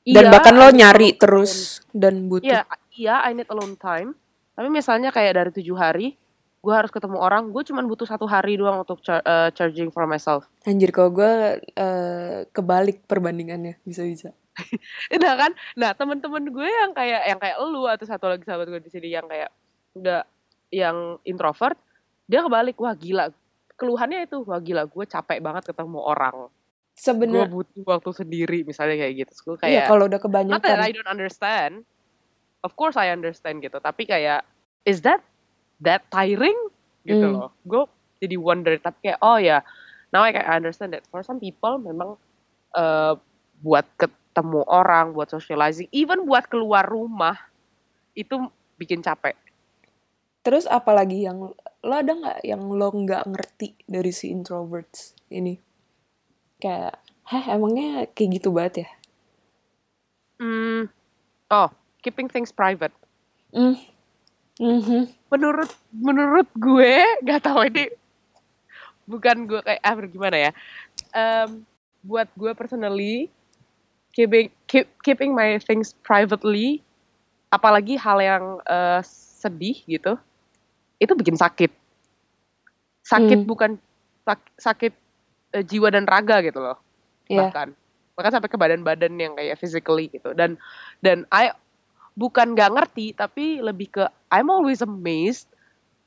Dan 0.03 0.31
Iya, 0.31 0.33
bahkan 0.35 0.55
lo 0.59 0.67
nyari 0.71 1.15
time. 1.15 1.19
terus 1.19 1.83
dan 1.95 2.27
butuh. 2.27 2.47
Iya, 2.47 2.61
iya, 2.95 3.15
I 3.23 3.35
need 3.35 3.47
alone 3.51 3.79
time. 3.79 4.15
Tapi 4.55 4.67
misalnya 4.71 5.15
kayak 5.15 5.33
dari 5.39 5.51
tujuh 5.55 5.79
hari, 5.79 6.19
gue 6.63 6.71
harus 6.71 6.95
ketemu 6.95 7.19
orang, 7.19 7.51
gue 7.51 7.63
cuman 7.67 7.91
butuh 7.91 8.07
satu 8.07 8.23
hari 8.31 8.55
doang 8.55 8.87
untuk 8.87 9.03
char- 9.03 9.27
eh, 9.27 9.51
charging 9.51 9.91
for 9.91 10.07
myself. 10.07 10.47
Anjir 10.63 10.95
kalau 10.95 11.11
gue 11.11 11.59
eh, 11.59 12.47
kebalik 12.55 13.03
perbandingannya 13.11 13.83
bisa-bisa. 13.83 14.31
Nah 15.23 15.35
kan, 15.35 15.51
nah 15.75 15.91
temen-temen 15.97 16.53
gue 16.53 16.69
yang 16.69 16.93
kayak 16.93 17.25
yang 17.25 17.41
kayak 17.41 17.57
lu 17.67 17.89
atau 17.89 18.05
satu 18.05 18.29
lagi 18.29 18.45
sahabat 18.45 18.69
gue 18.69 18.81
di 18.85 18.93
sini 18.93 19.09
yang 19.09 19.25
kayak 19.25 19.49
nggak 19.97 20.25
yang 20.73 21.21
introvert, 21.27 21.77
dia 22.31 22.41
kebalik, 22.45 22.79
wah 22.79 22.95
gila. 22.95 23.33
Keluhannya 23.75 24.29
itu, 24.29 24.45
wah 24.47 24.61
gila, 24.61 24.87
gue 24.87 25.05
capek 25.09 25.41
banget 25.43 25.73
ketemu 25.73 25.99
orang. 25.99 26.49
Gue 26.49 27.01
Sebenarnya 27.01 27.49
butuh 27.49 27.83
waktu 27.89 28.11
sendiri, 28.13 28.59
misalnya 28.69 29.03
kayak 29.03 29.15
gitu. 29.25 29.33
Gue 29.53 29.57
iya 29.67 29.85
kayak, 29.85 29.89
kalau 29.89 30.05
udah 30.07 30.21
not 30.21 30.61
that 30.63 30.77
kebanyakan. 30.77 30.79
I 30.85 30.91
don't 30.93 31.11
understand. 31.11 31.75
Of 32.63 32.77
course 32.79 32.95
I 32.95 33.11
understand 33.11 33.65
gitu, 33.65 33.83
tapi 33.83 34.07
kayak 34.07 34.47
is 34.87 35.03
that 35.03 35.25
that 35.83 36.07
tiring 36.09 36.57
gitu 37.03 37.27
Hmm. 37.27 37.35
loh. 37.35 37.51
Gue 37.67 37.85
jadi 38.23 38.39
wonder 38.39 38.79
tapi 38.79 39.11
kayak 39.11 39.21
oh 39.21 39.37
ya, 39.37 39.61
now 40.15 40.23
I 40.23 40.31
can 40.31 40.47
understand 40.47 40.95
that 40.95 41.03
for 41.11 41.27
some 41.27 41.43
people 41.43 41.83
memang 41.83 42.15
eh, 42.79 43.15
buat 43.63 43.87
ketemu 43.99 44.65
orang, 44.67 45.13
buat 45.13 45.29
socializing, 45.29 45.91
even 45.93 46.25
buat 46.25 46.49
keluar 46.49 46.87
rumah 46.87 47.37
itu 48.17 48.39
bikin 48.79 49.03
capek. 49.05 49.37
Terus 50.43 50.67
apalagi 50.67 51.23
yang 51.27 51.55
lo 51.83 51.95
ada 51.95 52.13
nggak 52.15 52.39
yang 52.43 52.63
lo 52.67 52.91
nggak 52.91 53.31
ngerti 53.31 53.79
dari 53.87 54.11
si 54.11 54.31
introverts 54.35 55.15
ini? 55.31 55.55
Kayak, 56.59 56.99
heh 57.31 57.45
emangnya 57.51 58.07
kayak 58.11 58.43
gitu 58.43 58.51
banget 58.55 58.87
ya? 58.87 58.89
Hmm, 60.43 60.91
oh, 61.51 61.71
keeping 62.03 62.27
things 62.27 62.51
private. 62.51 62.91
Hmm. 63.55 63.79
Mhm. 64.61 65.09
menurut 65.33 65.71
menurut 65.91 66.49
gue 66.53 66.93
nggak 67.25 67.41
tahu 67.41 67.65
ini 67.73 67.89
bukan 69.05 69.49
gue 69.49 69.61
kayak 69.61 69.81
ah 69.83 69.97
gimana 70.05 70.37
ya 70.39 70.51
Em, 71.13 71.65
buat 72.01 72.29
gue 72.37 72.53
personally 72.53 73.29
keeping 74.13 74.49
keep, 74.65 74.89
keeping 75.01 75.33
my 75.33 75.57
things 75.61 75.97
privately 76.05 76.81
apalagi 77.49 77.97
hal 77.97 78.21
yang 78.21 78.45
eh, 78.65 79.01
sedih 79.05 79.77
gitu 79.85 80.17
itu 80.97 81.13
bikin 81.13 81.37
sakit 81.37 81.73
sakit 83.03 83.43
Hmm. 83.43 83.49
bukan 83.49 83.71
sak- 84.23 84.53
sakit 84.57 84.93
eh, 85.53 85.65
jiwa 85.65 85.89
dan 85.91 86.05
raga 86.07 86.41
gitu 86.41 86.61
loh 86.61 86.77
Iya. 87.27 87.49
bahkan 87.49 87.69
bahkan 88.13 88.33
sampai 88.37 88.51
ke 88.53 88.57
badan-badan 88.61 89.17
yang 89.17 89.33
kayak 89.33 89.57
physically 89.57 90.13
gitu 90.13 90.37
dan 90.37 90.61
dan 91.01 91.25
I 91.33 91.51
bukan 92.13 92.53
nggak 92.53 92.73
ngerti 92.77 93.17
tapi 93.17 93.59
lebih 93.59 93.89
ke 93.89 94.05
I'm 94.33 94.49
always 94.49 94.81
amazed 94.81 95.45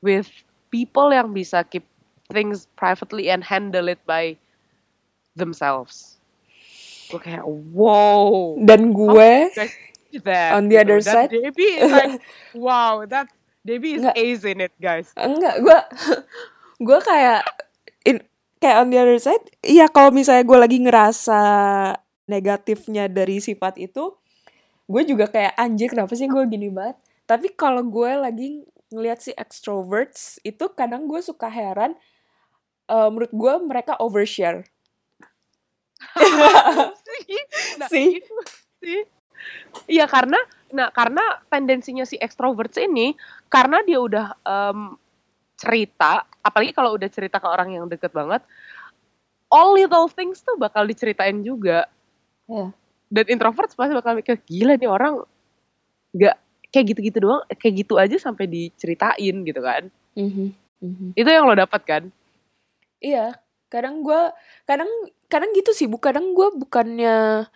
with 0.02 0.26
people 0.74 1.14
yang 1.14 1.32
bisa 1.32 1.62
keep 1.64 1.86
things 2.28 2.66
privately 2.74 3.30
and 3.30 3.46
handle 3.46 3.86
it 3.86 4.02
by 4.04 4.34
themselves. 5.38 6.18
Gue 7.14 7.22
kayak 7.22 7.46
wow. 7.72 8.58
Dan 8.58 8.90
gue 8.92 9.54
that? 10.26 10.58
On 10.58 10.66
the 10.66 10.82
other 10.82 11.00
Dan 11.04 11.30
side- 11.30 11.32
Debbie 11.32 11.76
is 11.78 11.92
like 11.92 12.18
wow 12.58 13.04
that 13.06 13.30
Debbie 13.62 14.00
is 14.00 14.02
Nggak. 14.02 14.16
ace 14.18 14.44
in 14.48 14.58
it 14.64 14.74
guys. 14.82 15.14
Enggak 15.14 15.62
gue 15.62 15.80
gue 16.88 17.00
kayak 17.04 17.46
in, 18.08 18.18
kayak 18.58 18.78
on 18.82 18.90
the 18.90 19.00
other 19.00 19.20
side 19.20 19.44
iya 19.62 19.86
kalau 19.86 20.10
misalnya 20.10 20.44
gue 20.48 20.58
lagi 20.58 20.78
ngerasa 20.82 21.40
negatifnya 22.26 23.06
dari 23.06 23.38
sifat 23.38 23.78
itu 23.78 24.16
gue 24.86 25.02
juga 25.06 25.30
kayak 25.30 25.54
anjir 25.58 25.94
kenapa 25.94 26.14
sih 26.18 26.26
gue 26.26 26.42
gini 26.50 26.74
banget 26.74 26.98
tapi 27.26 27.54
kalau 27.54 27.82
gue 27.86 28.12
lagi 28.18 28.48
ngelihat 28.94 29.20
si 29.22 29.32
extroverts 29.34 30.38
itu 30.46 30.66
kadang 30.74 31.10
gue 31.10 31.22
suka 31.22 31.50
heran 31.50 31.98
eh, 32.90 33.10
menurut 33.10 33.34
gue 33.34 33.54
mereka 33.66 33.98
overshare 33.98 34.66
nah, 37.80 37.90
Sih. 37.90 38.22
sih. 38.84 39.02
Iya 39.86 40.10
karena, 40.10 40.40
nah 40.74 40.90
karena 40.90 41.22
tendensinya 41.52 42.08
si 42.08 42.18
extroverts 42.18 42.80
ini, 42.82 43.14
karena 43.52 43.84
dia 43.86 44.00
udah 44.02 44.28
em, 44.42 44.98
cerita, 45.60 46.26
apalagi 46.42 46.72
kalau 46.74 46.98
udah 46.98 47.10
cerita 47.12 47.38
ke 47.38 47.48
orang 47.48 47.78
yang 47.78 47.86
deket 47.86 48.10
banget, 48.10 48.42
all 49.54 49.78
little 49.78 50.10
things 50.10 50.42
tuh 50.42 50.58
bakal 50.58 50.88
diceritain 50.88 51.46
juga. 51.46 51.86
Iya. 52.50 52.74
Dan 53.12 53.26
introverts 53.38 53.78
pasti 53.78 53.94
bakal 53.94 54.18
mikir, 54.18 54.42
gila 54.50 54.76
nih 54.82 54.90
orang 54.90 55.22
nggak 56.16 56.38
kayak 56.76 56.92
gitu-gitu 56.92 57.24
doang, 57.24 57.40
kayak 57.56 57.88
gitu 57.88 57.96
aja 57.96 58.20
sampai 58.20 58.52
diceritain 58.52 59.36
gitu 59.48 59.62
kan. 59.64 59.88
Mhm, 60.20 60.52
mhm. 60.84 61.08
Itu 61.16 61.30
yang 61.32 61.48
lo 61.48 61.56
dapat 61.56 61.82
kan? 61.88 62.04
Iya, 63.00 63.40
kadang 63.72 64.04
gue 64.04 64.22
kadang 64.68 64.92
kadang 65.32 65.52
gitu 65.56 65.72
sih, 65.72 65.88
bu 65.88 65.98
kadang 66.04 66.36
gue 66.36 66.48
bukannya 66.60 67.48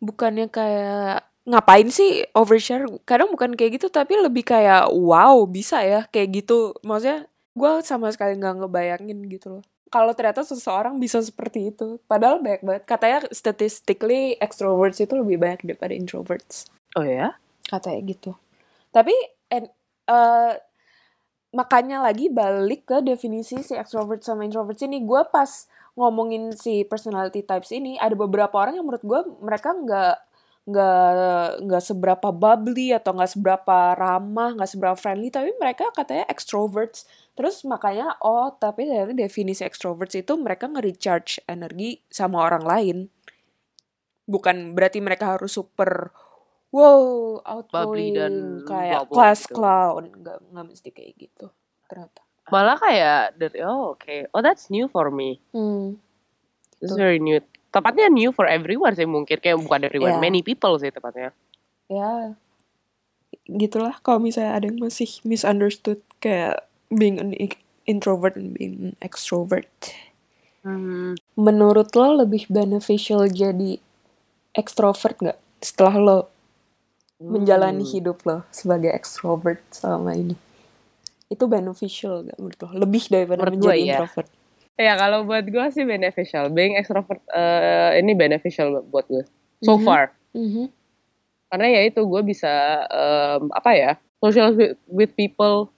bukannya 0.00 0.46
kayak 0.48 1.24
ngapain 1.44 1.88
sih 1.92 2.24
overshare? 2.32 2.88
Kadang 3.04 3.28
bukan 3.34 3.52
kayak 3.52 3.80
gitu, 3.80 3.88
tapi 3.92 4.16
lebih 4.16 4.44
kayak 4.48 4.88
wow 4.92 5.44
bisa 5.44 5.84
ya 5.84 6.08
kayak 6.08 6.44
gitu. 6.44 6.72
Maksudnya 6.84 7.28
gue 7.54 7.72
sama 7.84 8.08
sekali 8.12 8.36
nggak 8.40 8.64
ngebayangin 8.64 9.20
gitu 9.28 9.60
loh. 9.60 9.64
kalau 9.94 10.10
ternyata 10.10 10.42
seseorang 10.42 10.98
bisa 10.98 11.22
seperti 11.22 11.70
itu. 11.70 12.02
Padahal 12.10 12.42
banyak 12.42 12.62
banget. 12.66 12.82
Katanya 12.82 13.18
statistically 13.30 14.34
extroverts 14.42 14.98
itu 14.98 15.14
lebih 15.14 15.38
banyak 15.38 15.62
daripada 15.62 15.94
introverts. 15.94 16.66
Oh 16.98 17.06
ya? 17.06 17.38
Katanya 17.70 18.00
gitu. 18.10 18.34
Tapi 18.94 19.14
en, 19.50 19.66
eh, 20.06 20.54
makanya 21.54 22.02
lagi 22.02 22.30
balik 22.30 22.86
ke 22.86 22.96
definisi 23.02 23.58
si 23.62 23.74
extrovert 23.74 24.22
sama 24.22 24.46
introvert 24.46 24.78
ini. 24.86 25.02
Gue 25.02 25.22
pas 25.30 25.66
ngomongin 25.98 26.54
si 26.54 26.82
personality 26.86 27.42
types 27.46 27.70
ini, 27.74 27.98
ada 27.98 28.14
beberapa 28.18 28.54
orang 28.58 28.78
yang 28.78 28.86
menurut 28.86 29.04
gue 29.06 29.20
mereka 29.42 29.70
nggak 29.74 30.16
nggak 30.64 31.60
nggak 31.68 31.82
seberapa 31.84 32.28
bubbly 32.32 32.96
atau 32.96 33.12
nggak 33.12 33.32
seberapa 33.36 33.78
ramah, 33.94 34.56
nggak 34.56 34.70
seberapa 34.70 34.96
friendly, 34.96 35.28
tapi 35.28 35.52
mereka 35.60 35.92
katanya 35.92 36.24
extroverts. 36.32 37.04
Terus 37.36 37.62
makanya 37.68 38.16
oh 38.24 38.48
tapi 38.56 38.88
ternyata 38.88 39.12
definisi 39.12 39.62
extroverts 39.66 40.16
itu 40.16 40.32
mereka 40.40 40.70
nge-recharge 40.70 41.44
energi 41.50 42.00
sama 42.08 42.42
orang 42.48 42.64
lain. 42.64 42.96
Bukan 44.24 44.72
berarti 44.72 45.04
mereka 45.04 45.36
harus 45.36 45.52
super 45.52 46.08
wow 46.74 47.38
Bubbly 47.70 48.10
dan 48.10 48.34
outgoing 48.34 48.66
kayak 48.66 49.06
class 49.08 49.46
gitu. 49.46 49.54
clown 49.54 50.10
nggak 50.10 50.36
nggak 50.50 50.64
mesti 50.66 50.88
kayak 50.90 51.12
gitu 51.14 51.46
ternyata. 51.86 52.20
Malah 52.44 52.76
kayak 52.76 53.38
dari 53.38 53.62
oh 53.62 53.94
oke. 53.94 54.28
Oh 54.34 54.42
that's 54.42 54.68
new 54.68 54.84
for 54.84 55.08
me. 55.08 55.38
Hmm. 55.54 55.96
It's 56.76 56.90
Betul. 56.90 56.98
very 56.98 57.16
new. 57.16 57.38
Tepatnya 57.70 58.12
new 58.12 58.30
for 58.30 58.44
everyone 58.44 58.92
sih 58.92 59.08
mungkin 59.08 59.38
kayak 59.38 59.56
bukan 59.58 59.80
everyone, 59.82 60.18
Yeah. 60.18 60.22
many 60.22 60.42
people 60.42 60.74
sih 60.76 60.90
tepatnya. 60.90 61.32
ya 61.84 62.32
gitulah 63.44 64.00
kalau 64.00 64.22
misalnya 64.22 64.56
ada 64.56 64.66
yang 64.72 64.80
masih 64.80 65.20
misunderstood 65.20 66.00
kayak 66.16 66.64
being 66.88 67.20
an 67.20 67.36
introvert 67.84 68.40
and 68.40 68.56
being 68.56 68.76
an 68.80 68.92
extrovert 69.00 69.68
Hmm. 70.64 71.12
menurut 71.36 71.92
lo 71.92 72.24
lebih 72.24 72.48
beneficial 72.48 73.28
jadi 73.28 73.76
extrovert 74.56 75.20
nggak 75.20 75.36
setelah 75.60 75.94
lo 76.00 76.18
menjalani 77.26 77.84
Hmm. 77.84 77.92
hidup 77.94 78.18
lo 78.28 78.44
sebagai 78.52 78.92
extrovert 78.92 79.60
selama 79.72 80.12
ini 80.14 80.36
itu 81.32 81.44
beneficial 81.48 82.22
gak 82.28 82.36
menurut 82.36 82.58
lo 82.62 82.68
lebih 82.84 83.02
daripada 83.08 83.42
Menurut 83.42 83.54
menjadi 83.58 83.64
gua 83.64 83.74
iya. 83.74 83.98
introvert 83.98 84.30
Ya 84.74 84.98
kalau 84.98 85.22
buat 85.22 85.46
gue 85.46 85.66
sih 85.70 85.86
beneficial. 85.86 86.50
Being 86.50 86.74
extrovert 86.74 87.22
eh, 87.30 88.02
ini 88.02 88.10
beneficial 88.18 88.82
buat 88.90 89.06
gue. 89.06 89.22
So 89.62 89.78
Mhm. 89.78 89.86
far. 89.86 90.10
Mhm. 90.34 90.66
Karena 91.46 91.66
ya 91.78 91.80
itu 91.86 92.02
gue 92.02 92.22
bisa 92.26 92.82
em, 92.90 93.54
apa 93.54 93.70
ya 93.70 93.90
social 94.18 94.50
with, 94.58 94.74
with 94.90 95.12
people, 95.14 95.70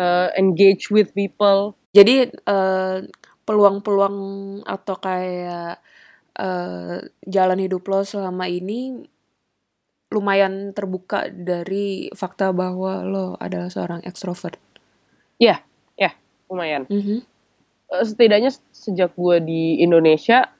eh, 0.00 0.28
engage 0.40 0.88
with 0.88 1.12
people. 1.12 1.76
Jadi 1.92 2.32
eh, 2.32 2.98
peluang-peluang 3.44 4.16
atau 4.64 4.96
kayak 4.96 5.76
eh, 6.40 6.98
jalan 7.28 7.58
hidup 7.60 7.84
lo 7.84 8.00
selama 8.00 8.48
ini 8.48 9.04
lumayan 10.10 10.74
terbuka 10.74 11.30
dari 11.30 12.10
fakta 12.12 12.50
bahwa 12.50 13.06
lo 13.06 13.26
adalah 13.38 13.70
seorang 13.70 14.02
ekstrovert. 14.02 14.58
Ya, 15.38 15.62
ya 15.94 16.10
lumayan. 16.50 16.84
Mhm. 16.90 17.22
Eh, 17.90 18.04
setidaknya 18.06 18.50
sejak 18.74 19.14
gue 19.14 19.36
di 19.42 19.62
Indonesia 19.80 20.50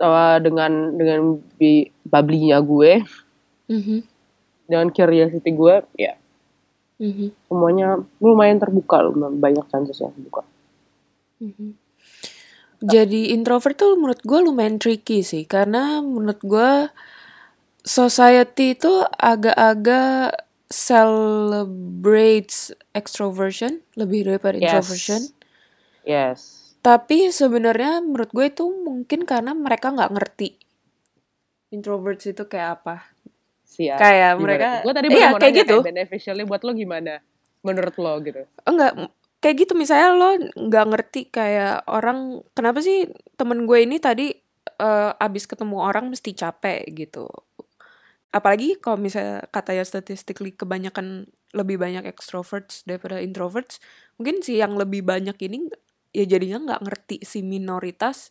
eh, 0.00 0.38
dengan 0.40 0.96
dengan 0.96 1.36
bubbly-nya 2.08 2.58
gue, 2.64 2.92
Mhm. 3.68 3.98
dengan 4.64 4.88
curiosity 4.92 5.50
gue, 5.52 5.76
ya 6.00 6.16
Mhm. 7.00 7.32
semuanya 7.48 8.00
lumayan 8.20 8.60
terbuka, 8.60 9.04
lumayan 9.04 9.36
banyak 9.40 9.64
chances 9.72 10.00
yang 10.00 10.12
terbuka. 10.16 10.44
Mhm. 11.40 11.76
Jadi 12.80 13.36
introvert 13.36 13.76
tuh 13.76 13.92
menurut 14.00 14.24
gue 14.24 14.40
lumayan 14.40 14.80
tricky 14.80 15.20
sih 15.20 15.44
karena 15.44 16.00
menurut 16.00 16.40
gue 16.40 16.88
society 17.82 18.74
itu 18.74 18.90
agak-agak 19.12 20.46
celebrates 20.70 22.74
extroversion 22.92 23.82
lebih 23.94 24.26
daripada 24.26 24.56
Yes. 24.56 24.64
introversion. 24.64 25.22
Yes. 26.04 26.38
Tapi 26.80 27.28
sebenarnya 27.28 28.00
menurut 28.00 28.30
gue 28.30 28.46
itu 28.48 28.64
mungkin 28.64 29.28
karena 29.28 29.52
mereka 29.52 29.92
nggak 29.92 30.10
ngerti 30.10 30.56
introverts 31.70 32.26
itu 32.26 32.42
kayak 32.46 32.82
apa. 32.82 32.96
Siap. 33.64 33.96
Kayak 33.96 34.32
mereka- 34.42 34.82
Gue 34.82 34.92
tadi 34.92 35.08
Iya, 35.08 35.38
kayak 35.38 35.54
gitu. 35.54 35.76
kayak 35.80 35.88
beneficialnya 35.94 36.44
buat 36.44 36.62
lo 36.66 36.72
gimana? 36.74 37.22
Menurut 37.62 37.94
lo 37.96 38.18
gitu. 38.18 38.42
Enggak, 38.66 38.92
kayak 39.38 39.56
gitu 39.60 39.72
misalnya 39.78 40.08
lo 40.12 40.28
nggak 40.58 40.86
ngerti 40.90 41.20
kayak 41.30 41.86
orang 41.86 42.42
kenapa 42.52 42.82
sih 42.82 43.08
temen 43.36 43.64
gue 43.64 43.78
ini 43.80 43.96
tadi 44.02 44.34
eh, 44.80 45.12
abis 45.14 45.44
ketemu 45.44 45.76
orang 45.78 46.08
mesti 46.08 46.32
capek 46.32 46.88
gitu. 46.90 47.28
Apalagi 48.30 48.78
kalau 48.78 48.94
misalnya 48.94 49.42
katanya 49.50 49.82
statistically 49.82 50.54
kebanyakan 50.54 51.26
lebih 51.50 51.82
banyak 51.82 52.06
extroverts 52.06 52.86
daripada 52.86 53.18
introverts, 53.18 53.82
mungkin 54.22 54.38
sih 54.38 54.62
yang 54.62 54.78
lebih 54.78 55.02
banyak 55.02 55.34
ini 55.50 55.66
ya 56.14 56.24
jadinya 56.30 56.58
nggak 56.62 56.80
ngerti 56.86 57.16
si 57.26 57.42
minoritas 57.42 58.30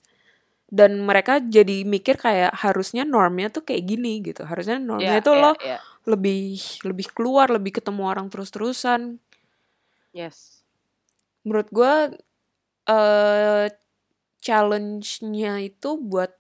dan 0.72 1.02
mereka 1.04 1.40
jadi 1.44 1.84
mikir 1.88 2.16
kayak 2.20 2.54
harusnya 2.60 3.04
normnya 3.08 3.50
tuh 3.54 3.64
kayak 3.68 3.84
gini 3.88 4.24
gitu. 4.26 4.44
Harusnya 4.48 4.78
normnya 4.82 5.20
Iya, 5.20 5.26
tuh 5.26 5.36
iya, 5.36 5.42
lo 5.42 5.52
iya. 5.64 5.80
lebih 6.10 6.58
lebih 6.88 7.08
keluar, 7.16 7.48
lebih 7.52 7.80
ketemu 7.82 8.04
orang 8.08 8.28
terus-terusan 8.32 9.20
Yes. 10.14 10.64
menurut 11.46 11.70
gue 11.72 11.94
eh 12.90 13.68
challenge-nya 14.44 15.54
itu 15.64 15.90
buat 16.02 16.32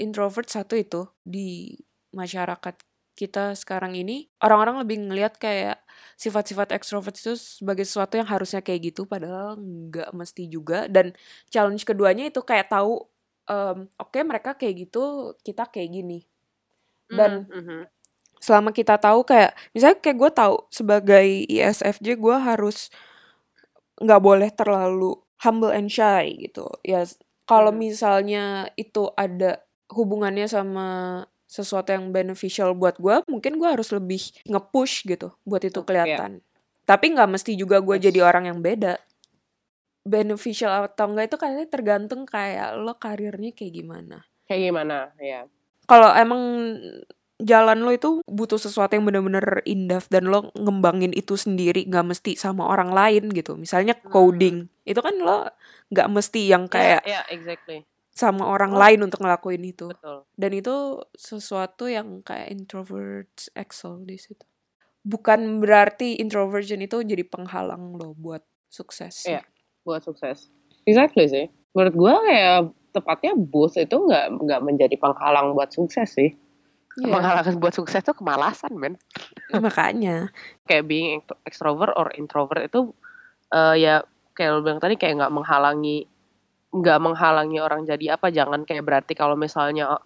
introvert 0.00 0.48
satu 0.50 0.74
itu 0.78 1.02
di 1.24 1.76
masyarakat 2.14 2.74
kita 3.18 3.52
sekarang 3.58 3.92
ini 3.98 4.30
orang-orang 4.40 4.80
lebih 4.80 4.96
ngelihat 5.04 5.36
kayak 5.36 5.78
sifat-sifat 6.16 6.72
ekstrovert 6.72 7.12
itu 7.18 7.36
sebagai 7.36 7.84
sesuatu 7.84 8.16
yang 8.16 8.28
harusnya 8.28 8.64
kayak 8.64 8.92
gitu 8.94 9.04
padahal 9.04 9.60
nggak 9.60 10.08
mesti 10.16 10.48
juga 10.48 10.88
dan 10.88 11.12
challenge 11.52 11.84
keduanya 11.84 12.30
itu 12.32 12.40
kayak 12.40 12.72
tahu 12.72 13.04
em, 13.50 13.84
oke 14.00 14.18
mereka 14.24 14.56
kayak 14.56 14.88
gitu 14.88 15.34
kita 15.44 15.68
kayak 15.68 15.90
gini 15.92 16.18
Dan- 17.10 17.46
Mhm, 17.50 17.60
mhm. 17.60 17.80
selama 18.40 18.70
kita 18.72 18.96
tahu 19.00 19.24
kayak 19.26 19.52
misalnya 19.76 19.98
kayak 20.00 20.18
gue 20.18 20.30
tahu 20.32 20.56
sebagai 20.72 21.26
ISFJ 21.50 22.16
gue 22.16 22.36
harus 22.40 22.88
nggak 24.00 24.20
boleh 24.22 24.50
terlalu 24.52 25.12
humble 25.44 25.72
and 25.72 25.92
shy 25.92 26.36
gitu 26.48 26.68
ya 26.84 27.04
kalau 27.48 27.72
Hmm. 27.74 27.80
misalnya 27.84 28.68
itu 28.78 29.10
ada 29.16 29.60
hubungannya 29.92 30.46
sama 30.48 30.88
sesuatu 31.50 31.90
yang 31.90 32.14
beneficial 32.14 32.70
buat 32.72 32.94
gue 32.96 33.26
mungkin 33.26 33.58
gue 33.58 33.66
harus 33.66 33.90
lebih 33.90 34.22
nge-push 34.46 35.02
gitu 35.04 35.34
buat 35.42 35.58
itu 35.60 35.82
kelihatan 35.82 36.38
tapi 36.86 37.10
nggak 37.10 37.26
mesti 37.28 37.58
juga 37.58 37.82
gue 37.82 37.98
Yes. 37.98 38.04
jadi 38.06 38.18
orang 38.22 38.44
yang 38.46 38.58
beda 38.62 39.02
beneficial 40.00 40.86
atau 40.86 41.12
enggak 41.12 41.28
itu 41.28 41.36
kayaknya 41.36 41.66
tergantung 41.68 42.22
kayak 42.24 42.78
lo 42.78 42.96
karirnya 42.96 43.52
kayak 43.52 43.72
gimana 43.74 44.16
Kayak 44.46 44.62
gimana? 44.72 44.96
Ya. 45.18 45.46
kalau 45.84 46.10
emang 46.10 46.42
jalan 47.36 47.78
lo 47.80 47.90
itu 47.90 48.20
butuh 48.24 48.56
sesuatu 48.56 48.92
yang 48.92 49.04
bener-bener 49.04 49.64
indah 49.64 50.00
dan 50.06 50.28
lo 50.28 50.52
ngembangin 50.54 51.10
itu 51.12 51.34
sendiri 51.34 51.84
nggak 51.84 52.06
mesti 52.06 52.32
sama 52.36 52.64
orang 52.64 52.92
lain 52.92 53.28
gitu 53.32 53.56
misalnya 53.56 53.96
Hmm. 53.98 54.08
coding 54.08 54.56
itu 54.84 55.00
kan 55.00 55.14
lo 55.16 55.48
nggak 55.88 56.08
mesti 56.08 56.40
yang 56.46 56.64
kayak 56.66 57.02
Ya, 57.04 57.20
ya, 57.20 57.22
exactly. 57.28 57.84
Sama 58.10 58.44
orang 58.44 58.74
Oh. 58.74 58.80
lain 58.80 59.00
untuk 59.02 59.22
ngelakuin 59.22 59.62
itu 59.62 59.88
Betul. 59.88 60.26
dan 60.34 60.50
itu 60.52 60.76
sesuatu 61.14 61.86
yang 61.86 62.20
kayak 62.20 62.50
introvert 62.50 63.30
excel 63.54 64.02
di 64.02 64.18
situ 64.18 64.44
bukan 65.00 65.58
berarti 65.58 66.18
introversion 66.18 66.84
itu 66.84 67.00
jadi 67.00 67.24
penghalang 67.24 67.96
lo 67.96 68.12
buat 68.12 68.44
sukses 68.68 69.24
Iya. 69.24 69.42
Buat 69.80 70.04
sukses. 70.04 70.52
Exactly 70.84 71.24
sih. 71.24 71.48
Menurut 71.72 71.94
gua 71.96 72.14
kayak 72.20 72.58
tepatnya 72.92 73.32
boost 73.32 73.80
itu 73.80 73.96
nggak 73.96 74.44
nggak 74.44 74.60
menjadi 74.60 74.92
penghalang 75.00 75.56
buat 75.56 75.72
sukses 75.72 76.12
sih. 76.12 76.36
Iya, 77.00 77.16
Penghalang 77.16 77.56
buat 77.56 77.72
sukses 77.72 78.04
tuh 78.04 78.12
kemalasan, 78.12 78.76
men. 78.76 79.00
makanya 79.56 80.28
Kayak 80.68 80.84
being 80.84 81.08
ex- 81.16 81.40
extrovert 81.48 81.96
or 81.96 82.12
introvert 82.12 82.60
itu 82.60 82.92
eh, 83.48 83.74
ya 83.80 84.04
kayak 84.36 84.50
lo 84.52 84.60
bilang 84.60 84.78
tadi 84.78 85.00
kayak 85.00 85.16
nggak 85.16 85.32
menghalangi 85.32 86.04
nggak 86.70 86.98
menghalangi 87.02 87.58
orang 87.58 87.82
jadi 87.86 88.18
apa. 88.18 88.30
Jangan 88.30 88.62
kayak 88.62 88.84
berarti 88.86 89.12
kalau 89.18 89.34
misalnya 89.34 89.98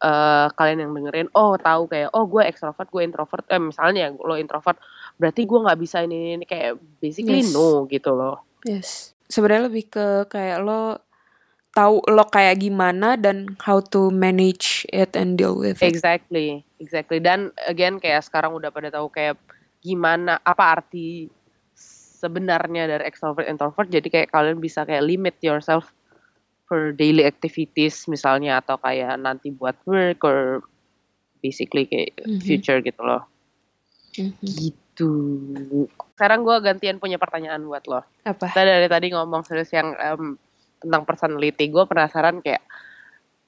eh, 0.00 0.46
kalian 0.52 0.88
yang 0.88 0.92
dengerin, 0.96 1.28
oh 1.36 1.56
tahu 1.60 1.88
kayak 1.88 2.12
oh 2.16 2.24
gue 2.28 2.42
extrovert, 2.44 2.88
gue 2.88 3.02
introvert. 3.04 3.44
Eh 3.48 3.60
misalnya 3.60 4.12
lo 4.12 4.36
introvert, 4.36 4.80
berarti 5.20 5.44
gue 5.44 5.58
nggak 5.60 5.78
bisa 5.80 6.04
ini, 6.04 6.16
ini 6.16 6.42
ini. 6.42 6.44
kayak 6.48 6.80
basically 7.00 7.44
Yes. 7.44 7.52
no 7.52 7.84
gitu 7.88 8.10
loh. 8.12 8.44
Yes. 8.64 9.12
Sebenarnya 9.28 9.68
lebih 9.68 9.84
ke 9.90 10.06
kayak 10.32 10.62
lo 10.64 11.00
tahu 11.76 12.00
lo 12.08 12.24
kayak 12.32 12.56
gimana 12.64 13.20
dan 13.20 13.52
how 13.60 13.84
to 13.84 14.08
manage 14.08 14.88
it 14.88 15.12
and 15.12 15.36
deal 15.36 15.52
with 15.52 15.76
it. 15.84 15.84
Exactly, 15.84 16.64
exactly. 16.80 17.20
Dan 17.20 17.52
again 17.68 18.00
kayak 18.00 18.24
sekarang 18.24 18.56
udah 18.56 18.72
pada 18.72 18.88
tahu 18.88 19.12
kayak 19.12 19.36
gimana 19.84 20.40
apa 20.40 20.80
arti 20.80 21.28
sebenarnya 22.16 22.88
dari 22.88 23.04
extrovert 23.04 23.46
introvert 23.46 23.86
jadi 23.86 24.08
kayak 24.08 24.28
kalian 24.32 24.58
bisa 24.58 24.82
kayak 24.88 25.04
limit 25.04 25.36
yourself 25.44 25.92
for 26.66 26.90
daily 26.92 27.22
activities 27.22 28.10
misalnya 28.10 28.58
atau 28.58 28.76
kayak 28.76 29.16
nanti 29.16 29.54
buat 29.54 29.78
work 29.86 30.20
or 30.26 30.66
basically 31.38 31.86
kayak 31.86 32.14
Mhm. 32.26 32.42
future 32.42 32.82
gitu 32.82 33.00
loh. 33.00 33.22
Mhm. 34.16 34.32
gitu. 34.42 35.12
Sekarang 36.16 36.40
gue 36.40 36.56
gantian 36.64 36.96
punya 36.96 37.20
pertanyaan 37.20 37.60
buat 37.68 37.84
lo. 37.84 38.00
Apa? 38.24 38.48
kita 38.48 38.64
dari 38.64 38.88
tadi 38.88 39.12
ngomong 39.12 39.44
serius 39.44 39.68
yang 39.70 39.92
em, 39.92 40.40
tentang 40.80 41.04
personality. 41.04 41.68
Gue 41.68 41.84
penasaran 41.84 42.40
kayak 42.40 42.64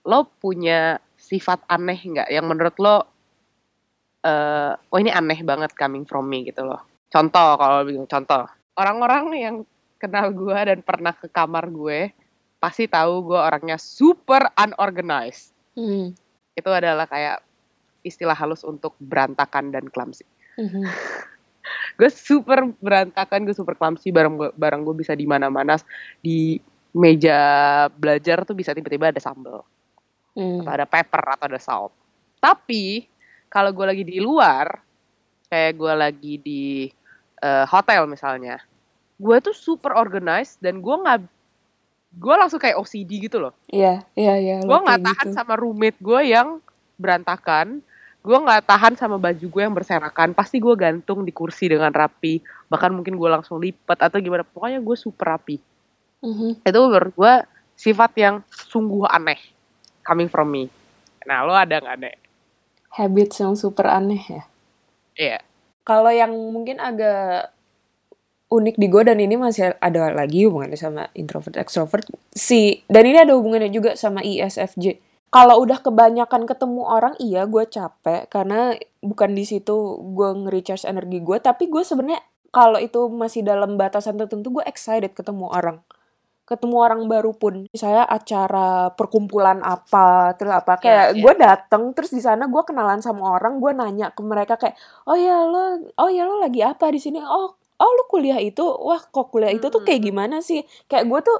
lo 0.04 0.28
punya 0.38 1.00
sifat 1.16 1.64
aneh 1.66 1.96
nggak? 1.96 2.28
Yang 2.28 2.46
menurut 2.46 2.76
lo 2.78 2.96
eh 4.18 4.72
oh 4.76 4.98
ini 4.98 5.08
aneh 5.08 5.40
banget 5.40 5.72
coming 5.72 6.04
from 6.04 6.28
me 6.28 6.44
gitu 6.44 6.68
loh. 6.68 6.84
Contoh 7.08 7.56
kalau 7.56 7.80
bilang 7.88 8.04
contoh. 8.04 8.44
Orang-orang 8.76 9.24
yang 9.34 9.56
kenal 9.96 10.30
gue 10.30 10.54
dan 10.54 10.84
pernah 10.84 11.16
ke 11.16 11.26
kamar 11.32 11.66
gue 11.72 12.12
pasti 12.58 12.86
tahu 12.86 13.30
gue 13.30 13.38
orangnya 13.38 13.78
super 13.78 14.50
unorganized 14.54 15.54
Hmm. 15.78 16.10
itu 16.52 16.70
adalah 16.74 17.06
kayak 17.06 17.38
istilah 18.02 18.34
halus 18.34 18.66
untuk 18.66 18.98
berantakan 18.98 19.70
dan 19.70 19.86
clumsy 19.86 20.26
Mhm. 20.58 20.82
gue 21.94 22.10
super 22.10 22.66
berantakan 22.82 23.46
gue 23.46 23.54
super 23.54 23.78
clumsy 23.78 24.10
barang 24.10 24.34
gue 24.34 24.50
barang 24.54 24.82
gue 24.82 24.94
bisa 24.96 25.14
di 25.14 25.22
mana-mana 25.22 25.78
di 26.18 26.58
meja 26.90 27.38
belajar 27.92 28.42
tuh 28.42 28.56
bisa 28.56 28.74
tiba-tiba 28.74 29.14
ada 29.14 29.22
sambal 29.22 29.62
Hmm. 30.34 30.62
atau 30.62 30.72
ada 30.72 30.86
pepper 30.86 31.22
atau 31.34 31.46
ada 31.46 31.58
salt 31.58 31.92
tapi 32.38 33.06
kalau 33.46 33.70
gue 33.70 33.86
lagi 33.86 34.04
di 34.06 34.18
luar 34.18 34.82
kayak 35.46 35.72
gue 35.74 35.92
lagi 35.94 36.34
di 36.38 36.62
eh, 37.38 37.64
hotel 37.66 38.06
misalnya 38.06 38.58
gue 39.14 39.36
tuh 39.38 39.54
super 39.54 39.94
organized 39.94 40.58
dan 40.58 40.78
gue 40.78 40.94
nggak 40.94 41.22
gue 42.10 42.34
langsung 42.34 42.56
kayak 42.56 42.76
OCD 42.76 43.20
gitu 43.20 43.36
loh 43.38 43.52
Iya, 43.68 44.02
iya, 44.14 44.34
iya. 44.36 44.54
gue 44.58 44.78
nggak 44.78 44.98
kayak 44.98 45.08
tahan 45.12 45.26
gitu. 45.28 45.36
sama 45.36 45.54
roommate 45.54 45.98
gue 45.98 46.20
yang 46.24 46.48
berantakan 46.96 47.80
gue 48.18 48.34
nggak 48.34 48.64
tahan 48.64 48.94
sama 48.94 49.16
baju 49.16 49.46
gue 49.46 49.62
yang 49.62 49.72
berserakan 49.72 50.32
pasti 50.32 50.58
gue 50.58 50.74
gantung 50.74 51.22
di 51.22 51.30
kursi 51.30 51.70
dengan 51.70 51.88
rapi 51.88 52.40
bahkan 52.66 52.90
mungkin 52.90 53.14
gue 53.14 53.28
langsung 53.28 53.56
lipat 53.56 53.98
atau 54.02 54.18
gimana 54.18 54.42
pokoknya 54.42 54.80
gue 54.80 54.96
super 54.96 55.34
rapi 55.34 55.56
Mhm. 56.18 56.66
itu 56.66 56.80
menurut 56.82 57.14
gue 57.14 57.34
sifat 57.72 58.10
yang 58.18 58.34
sungguh 58.50 59.06
aneh 59.06 59.38
coming 60.02 60.26
from 60.26 60.50
me 60.50 60.66
nah 61.22 61.46
lo 61.46 61.54
ada 61.54 61.78
nggak 61.78 61.98
nek 61.98 62.16
Habits 62.88 63.38
yang 63.38 63.54
super 63.54 63.86
aneh 63.86 64.18
ya. 64.18 64.42
iya 65.14 65.38
Kalau 65.84 66.10
yang 66.10 66.32
mungkin 66.32 66.76
agak 66.78 67.52
unik 68.48 68.80
di 68.80 68.86
gue 68.88 69.02
dan 69.04 69.20
ini 69.20 69.36
masih 69.36 69.76
ada 69.76 70.08
lagi 70.12 70.48
hubungannya 70.48 70.80
sama 70.80 71.12
introvert 71.12 71.60
extrovert. 71.60 72.08
Si 72.32 72.80
dan 72.88 73.04
ini 73.04 73.20
ada 73.20 73.36
hubungannya 73.36 73.68
juga 73.68 73.92
sama 73.94 74.24
E 74.24 74.40
ISFJ. 74.40 75.04
Kalau 75.28 75.60
udah 75.60 75.84
kebanyakan 75.84 76.48
ketemu 76.48 76.82
orang 76.88 77.14
iya 77.20 77.44
gue 77.44 77.64
capek. 77.68 78.32
Karena 78.32 78.72
bukan 79.04 79.36
di 79.36 79.44
situ 79.44 80.00
gue 80.00 80.28
nge-recharge 80.44 80.88
energi 80.88 81.20
gue 81.20 81.36
tapi 81.44 81.68
gue 81.68 81.84
sebenarnya 81.84 82.24
kalau 82.48 82.80
itu 82.80 83.12
masih 83.12 83.44
dalam 83.44 83.76
batasan 83.76 84.16
tertentu 84.16 84.48
gue 84.60 84.64
excited 84.64 85.12
ketemu 85.12 85.52
orang. 85.52 85.84
Ketemu 86.48 86.76
orang 86.80 87.00
baru 87.04 87.36
pun. 87.36 87.68
Saya 87.76 88.08
acara 88.08 88.96
perkumpulan 88.96 89.60
apa 89.60 90.32
terus 90.40 90.56
apa 90.56 90.80
kayak 90.80 90.88
Iya, 90.88 91.04
iya. 91.12 91.20
gue 91.20 91.34
dateng 91.36 91.82
terus 91.92 92.08
di 92.16 92.24
sana 92.24 92.48
gue 92.48 92.62
kenalan 92.64 93.04
sama 93.04 93.28
orang 93.36 93.60
gue 93.60 93.76
nanya 93.76 94.08
ke 94.16 94.24
mereka 94.24 94.56
kayak 94.56 94.80
oh 95.04 95.12
ya 95.12 95.44
lo 95.44 95.92
oh 96.00 96.08
ya 96.08 96.24
lo 96.24 96.40
lagi 96.40 96.64
apa 96.64 96.88
di 96.88 96.96
sini? 96.96 97.20
Oh 97.20 97.67
oh 97.78 97.90
lo 97.90 98.04
kuliah 98.06 98.38
itu 98.38 98.62
wah 98.62 98.98
kok 99.00 99.30
kuliah 99.30 99.50
itu 99.50 99.66
tuh 99.68 99.82
kayak 99.82 100.02
Hmm. 100.02 100.08
gimana 100.10 100.36
sih 100.42 100.62
kayak 100.86 101.06
gue 101.06 101.20
tuh 101.22 101.38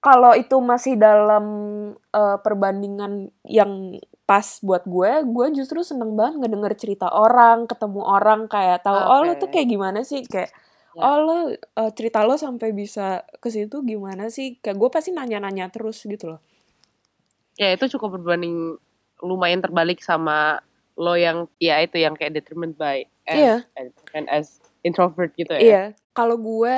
kalau 0.00 0.32
itu 0.32 0.56
masih 0.58 0.96
dalam 0.96 1.44
eh, 1.94 2.36
perbandingan 2.40 3.28
yang 3.44 3.96
pas 4.24 4.62
buat 4.62 4.86
gue 4.86 5.26
gue 5.26 5.46
justru 5.58 5.82
seneng 5.82 6.14
banget 6.14 6.38
ngedenger 6.38 6.74
cerita 6.78 7.10
orang 7.10 7.66
ketemu 7.66 8.00
orang 8.00 8.46
kayak 8.46 8.86
tahu 8.86 8.94
oh 8.94 9.20
lo 9.26 9.34
tuh 9.36 9.50
kayak 9.50 9.68
gimana 9.68 10.02
sih 10.02 10.22
kayak 10.24 10.50
Ya. 10.90 11.06
oh 11.06 11.16
lo 11.22 11.36
eh, 11.54 11.90
cerita 11.94 12.26
lo 12.26 12.34
sampai 12.34 12.74
bisa 12.74 13.22
ke 13.38 13.46
situ 13.46 13.78
gimana 13.86 14.26
sih 14.26 14.58
kayak 14.58 14.74
gue 14.74 14.90
pasti 14.90 15.14
nanya-nanya 15.14 15.70
terus 15.70 16.02
gitu 16.02 16.34
loh 16.34 16.40
ya 17.54 17.70
itu 17.70 17.86
cukup 17.94 18.18
berbanding 18.18 18.74
lumayan 19.22 19.62
terbalik 19.62 20.02
sama 20.02 20.58
lo 20.94 21.14
yang 21.14 21.46
ya 21.62 21.78
itu 21.78 21.98
yang 21.98 22.14
kayak 22.18 22.34
determined 22.34 22.74
by 22.74 23.06
as, 23.24 23.38
Iya. 23.38 23.56
and 24.14 24.26
as 24.26 24.59
introvert 24.86 25.30
gitu 25.36 25.52
ya 25.56 25.60
Iya, 25.60 25.82
kalau 26.16 26.36
gue 26.40 26.76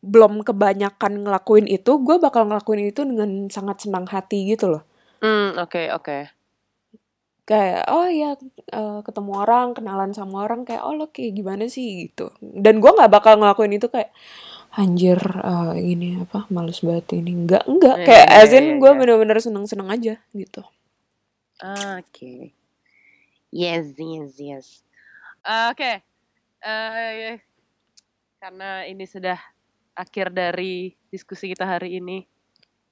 belum 0.00 0.40
kebanyakan 0.46 1.26
ngelakuin 1.26 1.66
itu, 1.68 1.92
gue 2.00 2.16
bakal 2.16 2.48
ngelakuin 2.48 2.88
itu 2.88 3.04
dengan 3.04 3.48
sangat 3.52 3.84
senang 3.84 4.08
hati 4.08 4.48
gitu 4.48 4.72
loh. 4.72 4.82
Hmm, 5.20 5.56
oke 5.60 5.92
oke 5.92 6.18
Kayak, 7.50 7.82
oh 7.90 8.06
ya 8.06 8.38
eh, 8.70 9.00
ketemu 9.02 9.32
orang, 9.42 9.74
kenalan 9.74 10.14
sama 10.14 10.46
orang, 10.46 10.62
kayak, 10.62 10.86
oh 10.86 10.94
lo 10.94 11.10
kayak 11.10 11.34
gimana 11.34 11.66
sih 11.66 12.06
gitu. 12.06 12.30
Dan 12.38 12.78
gue 12.78 12.90
nggak 12.94 13.10
bakal 13.10 13.42
ngelakuin 13.42 13.74
itu 13.74 13.90
kayak, 13.90 14.14
anjir 14.78 15.18
eh, 15.18 15.74
ini 15.82 16.22
apa, 16.22 16.46
males 16.54 16.78
banget 16.78 17.18
ini. 17.18 17.34
Enggak, 17.34 17.66
enggak. 17.66 17.96
Iya, 17.98 18.06
Kayak 18.06 18.26
iya, 18.30 18.38
as 18.46 18.50
in 18.54 18.66
iya, 18.70 18.74
gue 18.78 18.90
iya. 18.94 18.98
bener-bener 19.02 19.38
seneng-seneng 19.42 19.88
aja 19.90 20.14
gitu. 20.30 20.62
Oke. 21.98 22.54
Yes, 23.50 23.98
yes, 23.98 24.38
yes. 24.38 24.66
Eh, 25.42 25.74
Oke. 25.74 26.09
Eh, 26.60 27.40
karena 28.36 28.84
ini 28.84 29.04
sudah 29.04 29.36
akhir 29.92 30.32
dari 30.32 30.92
diskusi 31.08 31.48
kita 31.48 31.64
hari 31.64 31.96
ini, 31.96 32.24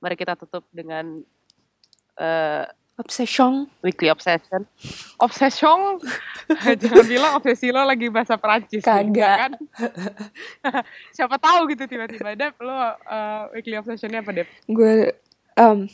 mari 0.00 0.16
kita 0.16 0.36
tutup 0.36 0.64
dengan 0.72 1.20
eh, 2.16 2.64
Obsession. 2.98 3.70
weekly 3.78 4.10
obsession. 4.10 4.66
Obsession? 5.22 6.02
Jangan 6.82 7.06
bilang 7.06 7.38
obsesi 7.38 7.70
lo 7.70 7.86
lagi 7.86 8.10
bahasa 8.10 8.34
Perancis. 8.34 8.82
Kagak. 8.82 9.36
kan? 9.38 9.52
Siapa 11.14 11.38
tahu 11.38 11.70
gitu 11.70 11.86
tiba-tiba 11.86 12.34
Dep 12.34 12.58
lo 12.58 12.74
eh, 12.74 13.42
weekly 13.54 13.78
obsessionnya 13.78 14.18
apa 14.18 14.34
Dep? 14.34 14.50
Gue, 14.66 15.14
em, 15.54 15.86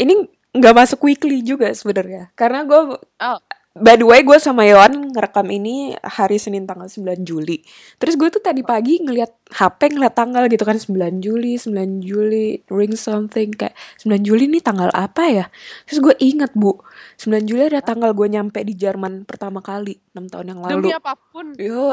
ini 0.00 0.24
nggak 0.56 0.72
masuk 0.72 1.04
weekly 1.04 1.44
juga 1.44 1.68
sebenarnya. 1.76 2.32
Karena 2.32 2.64
gue 2.64 2.96
Oh, 2.96 3.38
By 3.76 4.00
the 4.00 4.08
way, 4.08 4.24
gue 4.24 4.40
sama 4.40 4.64
Yohan 4.64 5.12
ngerekam 5.12 5.52
ini 5.52 5.92
hari 6.00 6.40
Senin 6.40 6.64
tanggal 6.64 6.88
9 6.88 7.28
Juli. 7.28 7.60
Terus 8.00 8.16
gue 8.16 8.28
tuh 8.32 8.40
tadi 8.40 8.64
pagi 8.64 9.04
ngeliat 9.04 9.52
HP, 9.52 9.92
ngeliat 9.92 10.16
tanggal 10.16 10.48
gitu 10.48 10.64
kan 10.64 10.80
9 10.80 11.20
Juli, 11.20 11.60
9 11.60 12.00
Juli, 12.00 12.64
ring 12.72 12.96
something 12.96 13.52
kayak 13.52 13.76
9 14.00 14.24
Juli 14.24 14.48
nih 14.48 14.64
tanggal 14.64 14.88
apa 14.96 15.28
ya? 15.28 15.46
Terus 15.84 16.00
gue 16.00 16.14
inget 16.24 16.56
bu, 16.56 16.80
9 17.20 17.44
Juli 17.44 17.68
ada 17.68 17.84
tanggal 17.84 18.16
gue 18.16 18.24
nyampe 18.32 18.64
di 18.64 18.72
Jerman 18.72 19.28
pertama 19.28 19.60
kali 19.60 20.00
6 20.16 20.32
tahun 20.32 20.46
yang 20.56 20.60
lalu. 20.64 20.72
demi 20.80 20.96
apa 20.96 21.12
pun. 21.12 21.52
Yo, 21.60 21.92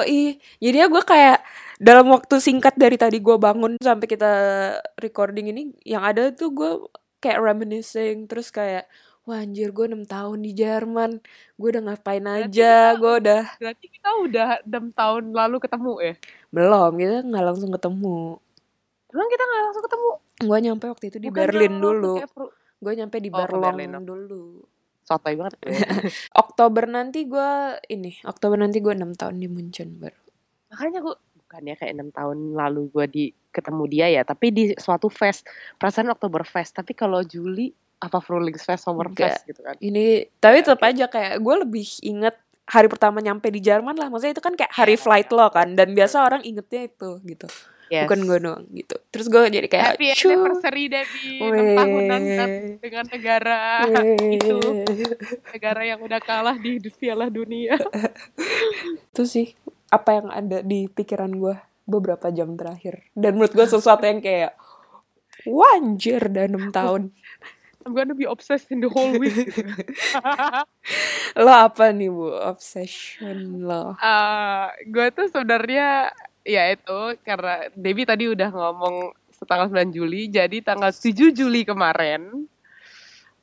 jadi 0.63 0.77
ya 0.83 0.87
gue 0.87 1.03
kayak 1.03 1.43
dalam 1.83 2.07
waktu 2.15 2.39
singkat 2.39 2.79
dari 2.79 2.95
tadi 2.95 3.19
gue 3.19 3.35
bangun 3.35 3.75
sampai 3.83 4.07
kita 4.07 4.31
recording 5.03 5.51
ini, 5.51 5.75
yang 5.83 6.07
ada 6.07 6.31
tuh 6.31 6.47
gue 6.55 6.71
kayak 7.19 7.43
reminiscing, 7.43 8.27
terus 8.31 8.51
kayak 8.51 8.87
wah 9.23 9.39
anjir 9.39 9.71
gue 9.71 9.85
6 9.87 10.03
tahun 10.03 10.39
di 10.43 10.51
Jerman, 10.51 11.11
gue 11.55 11.67
udah 11.71 11.83
ngapain 11.87 12.25
aja, 12.27 12.91
gue 12.99 13.13
udah 13.23 13.41
Berarti 13.55 13.85
kita 13.87 14.09
udah 14.19 14.47
6 14.67 14.91
tahun 14.91 15.23
lalu 15.31 15.57
ketemu 15.63 15.93
ya? 16.03 16.13
belum, 16.53 16.91
kita 16.99 17.15
nggak 17.25 17.45
langsung 17.47 17.71
ketemu. 17.71 18.37
Emang 19.13 19.27
kita 19.31 19.43
nggak 19.47 19.63
langsung 19.63 19.83
ketemu? 19.87 20.09
Gue 20.43 20.57
nyampe 20.59 20.85
waktu 20.91 21.05
itu 21.07 21.17
di 21.23 21.29
Bukan 21.31 21.39
Berlin 21.39 21.73
dulu, 21.79 22.13
gue 22.83 22.93
nyampe 22.99 23.17
di 23.23 23.29
Oh, 23.31 23.47
Berlin, 23.47 23.91
dulu. 24.03 24.43
Sotoy 25.03 25.35
banget. 25.35 25.59
Oktober 26.43 26.83
nanti 26.87 27.27
gue 27.27 27.79
ini, 27.91 28.19
Oktober 28.27 28.59
nanti 28.59 28.79
gue 28.79 28.91
6 28.91 29.19
tahun 29.19 29.35
di 29.39 29.47
Munchen 29.47 29.99
baru. 29.99 30.19
Makanya 30.71 30.99
gue 30.99 31.15
bukannya 31.43 31.75
kayak 31.79 31.93
enam 31.93 32.09
tahun 32.11 32.57
lalu 32.57 32.81
gue 32.91 33.05
di 33.07 33.25
ketemu 33.53 33.83
dia 33.85 34.07
ya, 34.09 34.21
tapi 34.25 34.49
di 34.49 34.63
suatu 34.73 35.07
fest, 35.07 35.45
perasaan 35.77 36.09
Oktober 36.09 36.41
Fest. 36.41 36.73
Tapi 36.73 36.97
kalau 36.97 37.21
Juli 37.21 37.69
apa 38.03 38.19
Frulings 38.19 38.67
Fest, 38.67 38.83
Summer 38.83 39.07
Enggak. 39.07 39.39
Fest 39.39 39.47
gitu 39.47 39.61
kan? 39.63 39.75
Ini 39.79 40.27
tapi 40.43 40.59
tetap 40.59 40.83
aja 40.83 41.07
kayak 41.07 41.39
gue 41.39 41.55
lebih 41.63 41.87
inget 42.03 42.35
hari 42.67 42.87
pertama 42.91 43.23
nyampe 43.23 43.47
di 43.47 43.63
Jerman 43.63 43.95
lah. 43.95 44.11
Maksudnya 44.11 44.35
itu 44.35 44.43
kan 44.43 44.53
kayak 44.59 44.73
hari 44.75 44.95
Iya, 44.99 45.03
flight 45.03 45.29
lo 45.31 45.47
kan 45.47 45.79
dan 45.79 45.95
biasa 45.95 46.27
orang 46.27 46.43
ingetnya 46.43 46.91
itu 46.91 47.23
gitu. 47.23 47.47
Yes. 47.91 48.09
Bukan 48.09 48.19
gue 48.25 48.37
doang 48.41 48.63
gitu. 48.73 48.95
Terus 49.13 49.27
gue 49.29 49.41
jadi 49.53 49.67
kayak 49.69 49.87
Happy 49.93 50.07
"Cu, 50.17 50.29
anniversary 50.31 50.85
Debbie, 50.89 51.39
6 51.45 51.77
tahunan 51.77 52.21
dengan 52.81 53.05
negara 53.05 53.59
weh." 53.85 54.35
itu. 54.39 54.57
negara 55.53 55.81
yang 55.85 55.99
udah 56.01 56.19
kalah 56.23 56.57
di 56.57 56.79
Piala 56.89 57.29
Dunia. 57.29 57.77
Itu 59.13 59.29
sih 59.29 59.53
apa 59.93 60.09
yang 60.17 60.27
ada 60.33 60.65
di 60.65 60.89
pikiran 60.89 61.29
gue 61.37 61.53
beberapa 61.85 62.33
jam 62.33 62.55
terakhir. 62.57 63.05
Dan 63.13 63.37
menurut 63.37 63.53
gue 63.53 63.67
sesuatu 63.67 64.03
yang 64.07 64.23
kayak 64.23 64.57
Wanjir 65.43 66.31
udah 66.31 66.45
6 66.47 66.71
tahun. 66.71 67.01
I'm 67.83 67.93
gonna 67.93 68.15
be 68.15 68.23
obsessed 68.23 68.71
in 68.71 68.79
the 68.79 68.89
whole 68.89 69.11
week. 69.19 69.35
gitu. 69.35 69.67
Lo 71.43 71.51
apa 71.51 71.91
nih 71.91 72.07
bu? 72.07 72.31
Obsession 72.31 73.63
lo. 73.63 73.99
Eh, 73.99 74.65
gue 74.87 75.07
tuh 75.11 75.27
sebenarnya 75.27 76.11
ya 76.43 76.71
itu 76.71 77.19
karena 77.23 77.67
Debbie 77.75 78.07
tadi 78.07 78.31
udah 78.31 78.49
ngomong 78.51 79.11
tanggal 79.43 79.67
9 79.67 79.91
Juli, 79.91 80.31
jadi 80.31 80.63
tanggal 80.63 80.95
7 80.95 81.35
Juli 81.35 81.67
kemarin 81.67 82.47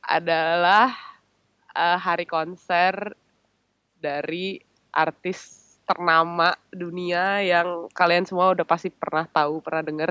adalah 0.00 0.96
uh, 1.76 1.98
hari 2.00 2.24
konser 2.24 3.12
dari 4.00 4.56
artis 4.90 5.60
ternama 5.84 6.54
dunia 6.72 7.42
yang 7.44 7.90
kalian 7.92 8.24
semua 8.24 8.54
udah 8.54 8.64
pasti 8.64 8.88
pernah 8.88 9.26
tahu, 9.28 9.60
pernah 9.60 9.84
denger. 9.84 10.10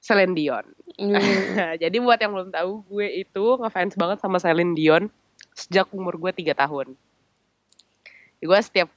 Celine 0.00 0.32
Dion. 0.32 0.66
Hmm. 0.96 1.14
Jadi 1.82 1.96
buat 2.02 2.18
yang 2.18 2.32
belum 2.34 2.50
tahu, 2.50 2.70
gue 2.90 3.06
itu 3.22 3.44
ngefans 3.60 3.94
banget 3.94 4.18
sama 4.18 4.42
Celine 4.42 4.74
Dion 4.74 5.12
sejak 5.54 5.90
umur 5.92 6.16
gue 6.16 6.32
3 6.32 6.56
tahun. 6.56 6.96
Gue 8.40 8.58
setiap 8.64 8.88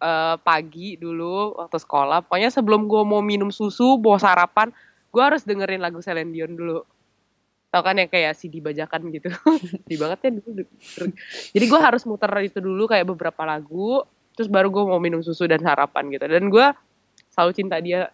eh, 0.00 0.36
pagi 0.40 0.96
dulu 0.96 1.60
waktu 1.60 1.78
sekolah, 1.78 2.24
pokoknya 2.26 2.50
sebelum 2.50 2.88
gue 2.88 3.02
mau 3.04 3.20
minum 3.20 3.52
susu, 3.52 4.00
mau 4.00 4.16
sarapan, 4.16 4.72
gue 5.12 5.22
harus 5.22 5.44
dengerin 5.44 5.82
lagu 5.84 6.00
Celine 6.00 6.32
Dion 6.32 6.56
dulu. 6.56 6.82
Tau 7.68 7.84
kan 7.84 8.00
yang 8.00 8.08
kayak 8.08 8.32
CD 8.32 8.64
bajakan 8.64 9.12
gitu. 9.12 9.28
Di 9.90 9.96
banget 10.00 10.18
ya 10.24 10.30
dulu. 10.40 10.64
Jadi 11.52 11.64
gue 11.68 11.80
harus 11.80 12.02
muter 12.08 12.32
itu 12.40 12.64
dulu 12.64 12.88
kayak 12.88 13.04
beberapa 13.12 13.44
lagu, 13.44 14.08
terus 14.32 14.48
baru 14.48 14.72
gue 14.72 14.84
mau 14.88 14.96
minum 14.96 15.20
susu 15.20 15.44
dan 15.44 15.60
sarapan 15.60 16.08
gitu. 16.08 16.24
Dan 16.24 16.48
gue 16.48 16.66
selalu 17.28 17.52
cinta 17.52 17.76
dia 17.76 18.08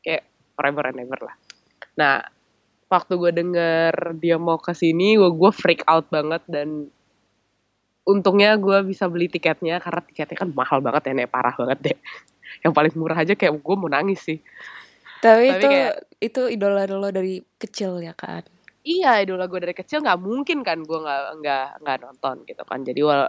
kayak 0.00 0.24
forever 0.56 0.84
and 0.88 1.04
ever 1.04 1.20
lah. 1.28 1.36
Nah, 2.00 2.24
waktu 2.90 3.12
gue 3.14 3.32
denger 3.32 4.18
dia 4.18 4.36
mau 4.36 4.58
ke 4.58 4.74
sini, 4.74 5.14
gue 5.14 5.30
gue 5.30 5.52
freak 5.54 5.86
out 5.86 6.10
banget 6.10 6.42
dan 6.50 6.90
untungnya 8.02 8.58
gue 8.58 8.82
bisa 8.82 9.06
beli 9.06 9.30
tiketnya 9.30 9.78
karena 9.78 10.02
tiketnya 10.02 10.36
kan 10.36 10.50
mahal 10.50 10.82
banget 10.82 11.06
ya, 11.06 11.12
nek 11.14 11.30
parah 11.30 11.54
banget 11.54 11.78
deh. 11.78 11.98
Yang 12.66 12.72
paling 12.74 12.94
murah 12.98 13.18
aja 13.22 13.38
kayak 13.38 13.54
gue 13.62 13.76
mau 13.78 13.86
nangis 13.86 14.20
sih. 14.26 14.42
Tapi, 15.22 15.46
Tapi 15.54 15.62
itu 15.62 15.68
kayak- 15.70 15.96
itu 16.18 16.42
idola 16.50 16.82
lo 16.90 17.08
dari 17.14 17.38
kecil 17.56 18.02
ya 18.02 18.12
kan? 18.12 18.42
Iya, 18.82 19.22
idola 19.22 19.46
gue 19.46 19.60
dari 19.62 19.76
kecil 19.76 20.02
nggak 20.02 20.20
mungkin 20.20 20.66
kan 20.66 20.82
gue 20.82 20.98
nggak 20.98 21.22
nggak 21.44 21.66
nggak 21.86 21.98
nonton 22.02 22.36
gitu 22.48 22.62
kan. 22.66 22.82
Jadi 22.82 23.00
wal, 23.06 23.28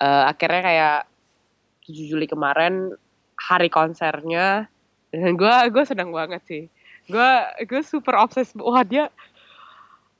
eh, 0.00 0.24
akhirnya 0.30 0.62
kayak 0.64 0.98
7 1.84 2.08
Juli 2.08 2.24
kemarin 2.24 2.94
hari 3.36 3.68
konsernya 3.68 4.70
dan 5.12 5.34
gue 5.36 5.54
gue 5.74 5.84
senang 5.84 6.14
banget 6.14 6.40
sih. 6.48 6.64
Gue 7.08 7.32
gue 7.68 7.82
super 7.84 8.16
obses. 8.16 8.52
Wah 8.56 8.82
dia 8.84 9.12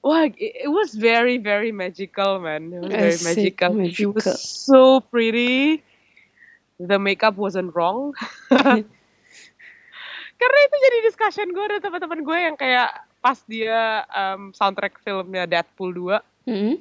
Wah, 0.05 0.29
it, 0.29 0.69
was 0.69 0.93
very 0.93 1.41
very 1.41 1.73
magical, 1.73 2.37
man. 2.37 2.69
It 2.69 2.81
was 2.85 2.93
very 2.93 3.17
Asik, 3.17 3.25
magical. 3.25 3.73
She 3.89 4.05
was 4.05 4.21
magical. 4.21 4.37
so 4.37 5.01
pretty. 5.01 5.81
The 6.77 7.01
makeup 7.01 7.41
wasn't 7.41 7.73
wrong. 7.73 8.13
Karena 10.41 10.59
itu 10.69 10.77
jadi 10.77 10.99
discussion 11.09 11.49
gue 11.57 11.65
dan 11.73 11.81
teman-teman 11.81 12.21
gue 12.21 12.37
yang 12.37 12.57
kayak 12.61 12.93
pas 13.25 13.41
dia 13.49 14.05
um, 14.13 14.53
soundtrack 14.53 15.01
filmnya 15.01 15.49
Deadpool 15.49 15.97
2 15.97 16.21
Mm-mm. 16.53 16.77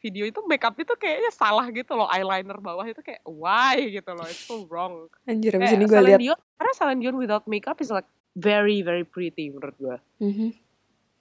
video 0.00 0.24
itu 0.24 0.40
makeup 0.48 0.72
itu 0.80 0.96
kayaknya 0.96 1.28
salah 1.28 1.68
gitu 1.68 1.92
loh 1.92 2.08
eyeliner 2.08 2.56
bawah 2.56 2.88
itu 2.88 3.04
kayak 3.04 3.20
why 3.28 3.76
gitu 3.76 4.16
loh 4.16 4.24
it's 4.24 4.48
so 4.48 4.64
wrong 4.72 5.12
Anjir, 5.28 5.52
abis 5.60 5.68
Kayak 5.68 5.76
ini 5.76 5.84
gue 5.84 6.00
lihat. 6.00 6.20
Karena 6.56 6.72
Celine 6.72 7.00
Dion 7.04 7.16
without 7.20 7.44
makeup 7.44 7.76
is 7.84 7.92
like 7.92 8.08
very 8.36 8.84
very 8.84 9.02
pretty 9.02 9.48
menurut 9.48 9.76
gue 9.80 9.96
Mhm. 10.20 10.48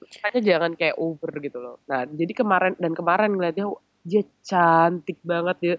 makanya 0.05 0.41
jangan 0.43 0.71
kayak 0.75 0.99
over 0.99 1.31
gitu 1.39 1.57
loh. 1.57 1.81
Nah 1.89 2.05
jadi 2.05 2.29
kemarin 2.35 2.77
dan 2.77 2.93
kemarin 2.93 3.33
ngeliatnya 3.33 3.65
dia 4.05 4.21
cantik 4.45 5.17
banget. 5.25 5.57
Dia 5.57 5.75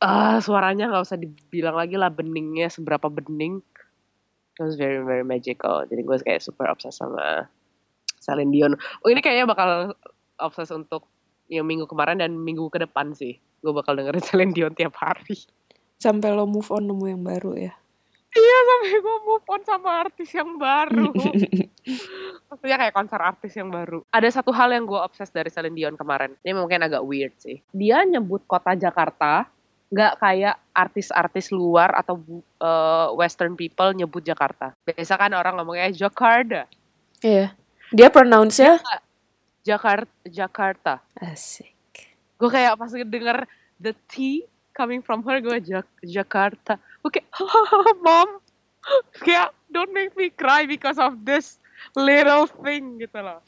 ah 0.00 0.40
suaranya 0.40 0.88
nggak 0.88 1.04
usah 1.04 1.20
dibilang 1.20 1.76
lagi 1.76 2.00
lah 2.00 2.08
beningnya 2.08 2.72
seberapa 2.72 3.12
bening. 3.12 3.60
It 4.56 4.62
was 4.64 4.80
very 4.80 5.04
very 5.04 5.20
magical. 5.20 5.84
Jadi 5.84 6.00
gue 6.00 6.16
kayak 6.24 6.40
super 6.40 6.64
obses 6.68 6.96
sama 6.96 7.44
Celine 8.20 8.52
Dion. 8.52 8.72
Oh 9.04 9.08
ini 9.08 9.20
kayaknya 9.20 9.44
bakal 9.44 9.92
obses 10.40 10.72
untuk 10.72 11.04
yang 11.52 11.68
minggu 11.68 11.84
kemarin 11.84 12.24
dan 12.24 12.40
minggu 12.40 12.72
ke 12.72 12.80
depan 12.80 13.12
sih. 13.12 13.36
Gue 13.60 13.76
bakal 13.76 14.00
dengerin 14.00 14.24
Celine 14.28 14.52
Dion 14.56 14.72
tiap 14.72 14.96
hari. 14.96 15.36
Sampai 16.00 16.32
lo 16.32 16.48
move 16.48 16.72
on 16.72 16.88
nemu 16.88 17.04
yang 17.04 17.20
baru 17.20 17.52
ya. 17.58 17.72
Iya 18.32 18.58
sampai 18.62 18.96
gue 18.96 19.16
move 19.24 19.46
on 19.46 19.62
sama 19.62 19.90
artis 20.00 20.30
yang 20.30 20.54
baru 20.54 21.10
Maksudnya 22.50 22.76
kayak 22.76 22.94
konser 22.94 23.18
artis 23.18 23.52
yang 23.54 23.70
baru. 23.70 24.02
Ada 24.08 24.42
satu 24.42 24.50
hal 24.50 24.70
yang 24.70 24.82
gue 24.82 24.98
obses 24.98 25.30
dari 25.30 25.48
Celine 25.48 25.72
Dion 25.72 25.94
kemarin. 25.94 26.34
Ini 26.42 26.52
mungkin 26.52 26.82
agak 26.82 27.00
weird 27.00 27.34
sih. 27.38 27.62
Dia 27.70 28.02
nyebut 28.02 28.42
kota 28.44 28.74
Jakarta 28.74 29.46
nggak 29.90 30.14
kayak 30.18 30.54
artis-artis 30.70 31.50
luar 31.50 31.90
atau 31.92 32.18
eh, 32.60 33.08
Western 33.14 33.54
people 33.54 33.90
nyebut 33.90 34.22
Jakarta. 34.22 34.74
Biasa 34.80 35.14
kan 35.14 35.30
orang 35.32 35.58
ngomongnya 35.58 35.90
Jakarta, 35.90 36.66
Iya. 37.20 37.54
Dia 37.90 38.06
pronounce-nya 38.06 38.78
Jakarta, 39.60 40.10
Jakarta. 40.24 40.92
asik. 41.16 41.74
Gue 42.34 42.48
kayak 42.48 42.78
pas 42.78 42.90
denger 42.90 43.44
the 43.76 43.92
T 44.06 44.46
coming 44.70 45.02
from 45.02 45.20
her, 45.22 45.38
gue 45.38 45.58
Jak- 45.60 46.00
Jakarta. 46.00 46.78
Oke, 47.00 47.24
mom, 48.04 48.40
kayak 49.24 49.56
don't 49.72 49.92
make 49.92 50.12
me 50.16 50.28
cry 50.28 50.68
because 50.68 51.00
of 51.00 51.24
this 51.24 51.56
little 51.96 52.44
thing 52.60 53.00
gitu 53.00 53.18
loh. 53.20 53.40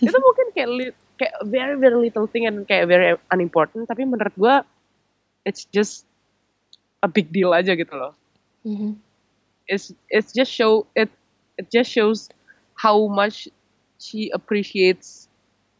Itu 0.00 0.16
mungkin 0.16 0.46
kayak 0.56 0.70
li- 0.72 0.96
kayak 1.20 1.34
very 1.46 1.76
very 1.76 1.98
little 2.00 2.26
thing 2.26 2.48
and 2.48 2.64
kayak 2.64 2.88
very 2.88 3.14
unimportant, 3.28 3.86
tapi 3.86 4.08
menurut 4.08 4.32
gue 4.34 4.54
it's 5.44 5.68
just 5.68 6.08
a 7.04 7.08
big 7.08 7.28
deal 7.28 7.52
aja 7.52 7.76
gitu 7.76 7.92
loh. 7.92 8.16
Mhm. 8.64 8.96
It's 9.68 9.92
it's 10.08 10.32
just 10.32 10.52
show 10.52 10.88
it 10.96 11.08
it 11.60 11.68
just 11.68 11.88
shows 11.92 12.28
how 12.76 13.08
much 13.08 13.48
she 14.00 14.28
appreciates 14.32 15.28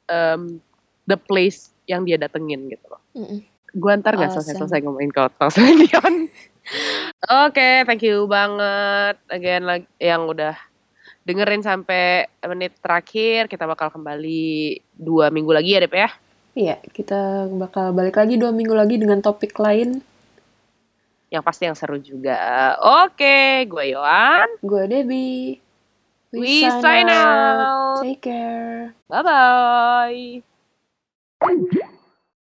um, 0.09 0.61
the 1.09 1.17
place 1.17 1.73
yang 1.85 2.09
dia 2.09 2.17
datengin 2.17 2.73
gitu 2.73 2.85
loh. 2.89 3.01
Mm-mm. 3.13 3.45
Gue 3.75 3.93
ntar 3.99 4.15
gak 4.15 4.31
Awesome. 4.31 4.47
selesai-selesai 4.47 4.81
ngomongin 4.87 5.11
Celine 5.51 5.83
Dion. 5.85 6.15
Oke, 7.45 7.85
thank 7.85 8.01
you 8.01 8.25
banget 8.25 9.21
again 9.29 9.67
lagi 9.69 9.85
yang 10.01 10.25
udah 10.31 10.57
dengerin 11.27 11.61
sampai 11.61 12.31
menit 12.47 12.73
terakhir. 12.81 13.51
Kita 13.51 13.67
bakal 13.67 13.91
kembali 13.91 14.79
dua 14.95 15.29
minggu 15.35 15.53
lagi 15.53 15.77
ya, 15.77 15.83
Dep 15.83 15.93
ya. 15.93 16.09
Iya, 16.55 16.79
kita 16.95 17.51
bakal 17.59 17.91
balik 17.91 18.15
lagi 18.15 18.39
dua 18.39 18.55
minggu 18.55 18.79
lagi 18.79 18.95
dengan 18.95 19.19
topik 19.19 19.59
lain. 19.59 19.99
Yang 21.35 21.43
pasti 21.43 21.67
yang 21.67 21.75
seru 21.75 21.99
juga. 21.99 22.79
Oke, 23.05 23.67
gue 23.67 23.85
Yohan. 23.91 24.63
Gue 24.63 24.87
Debbie. 24.87 25.59
We 26.31 26.63
sign 26.67 27.11
out. 27.11 28.03
Take 28.03 28.23
care. 28.23 28.95
Bye-bye. 29.11 30.43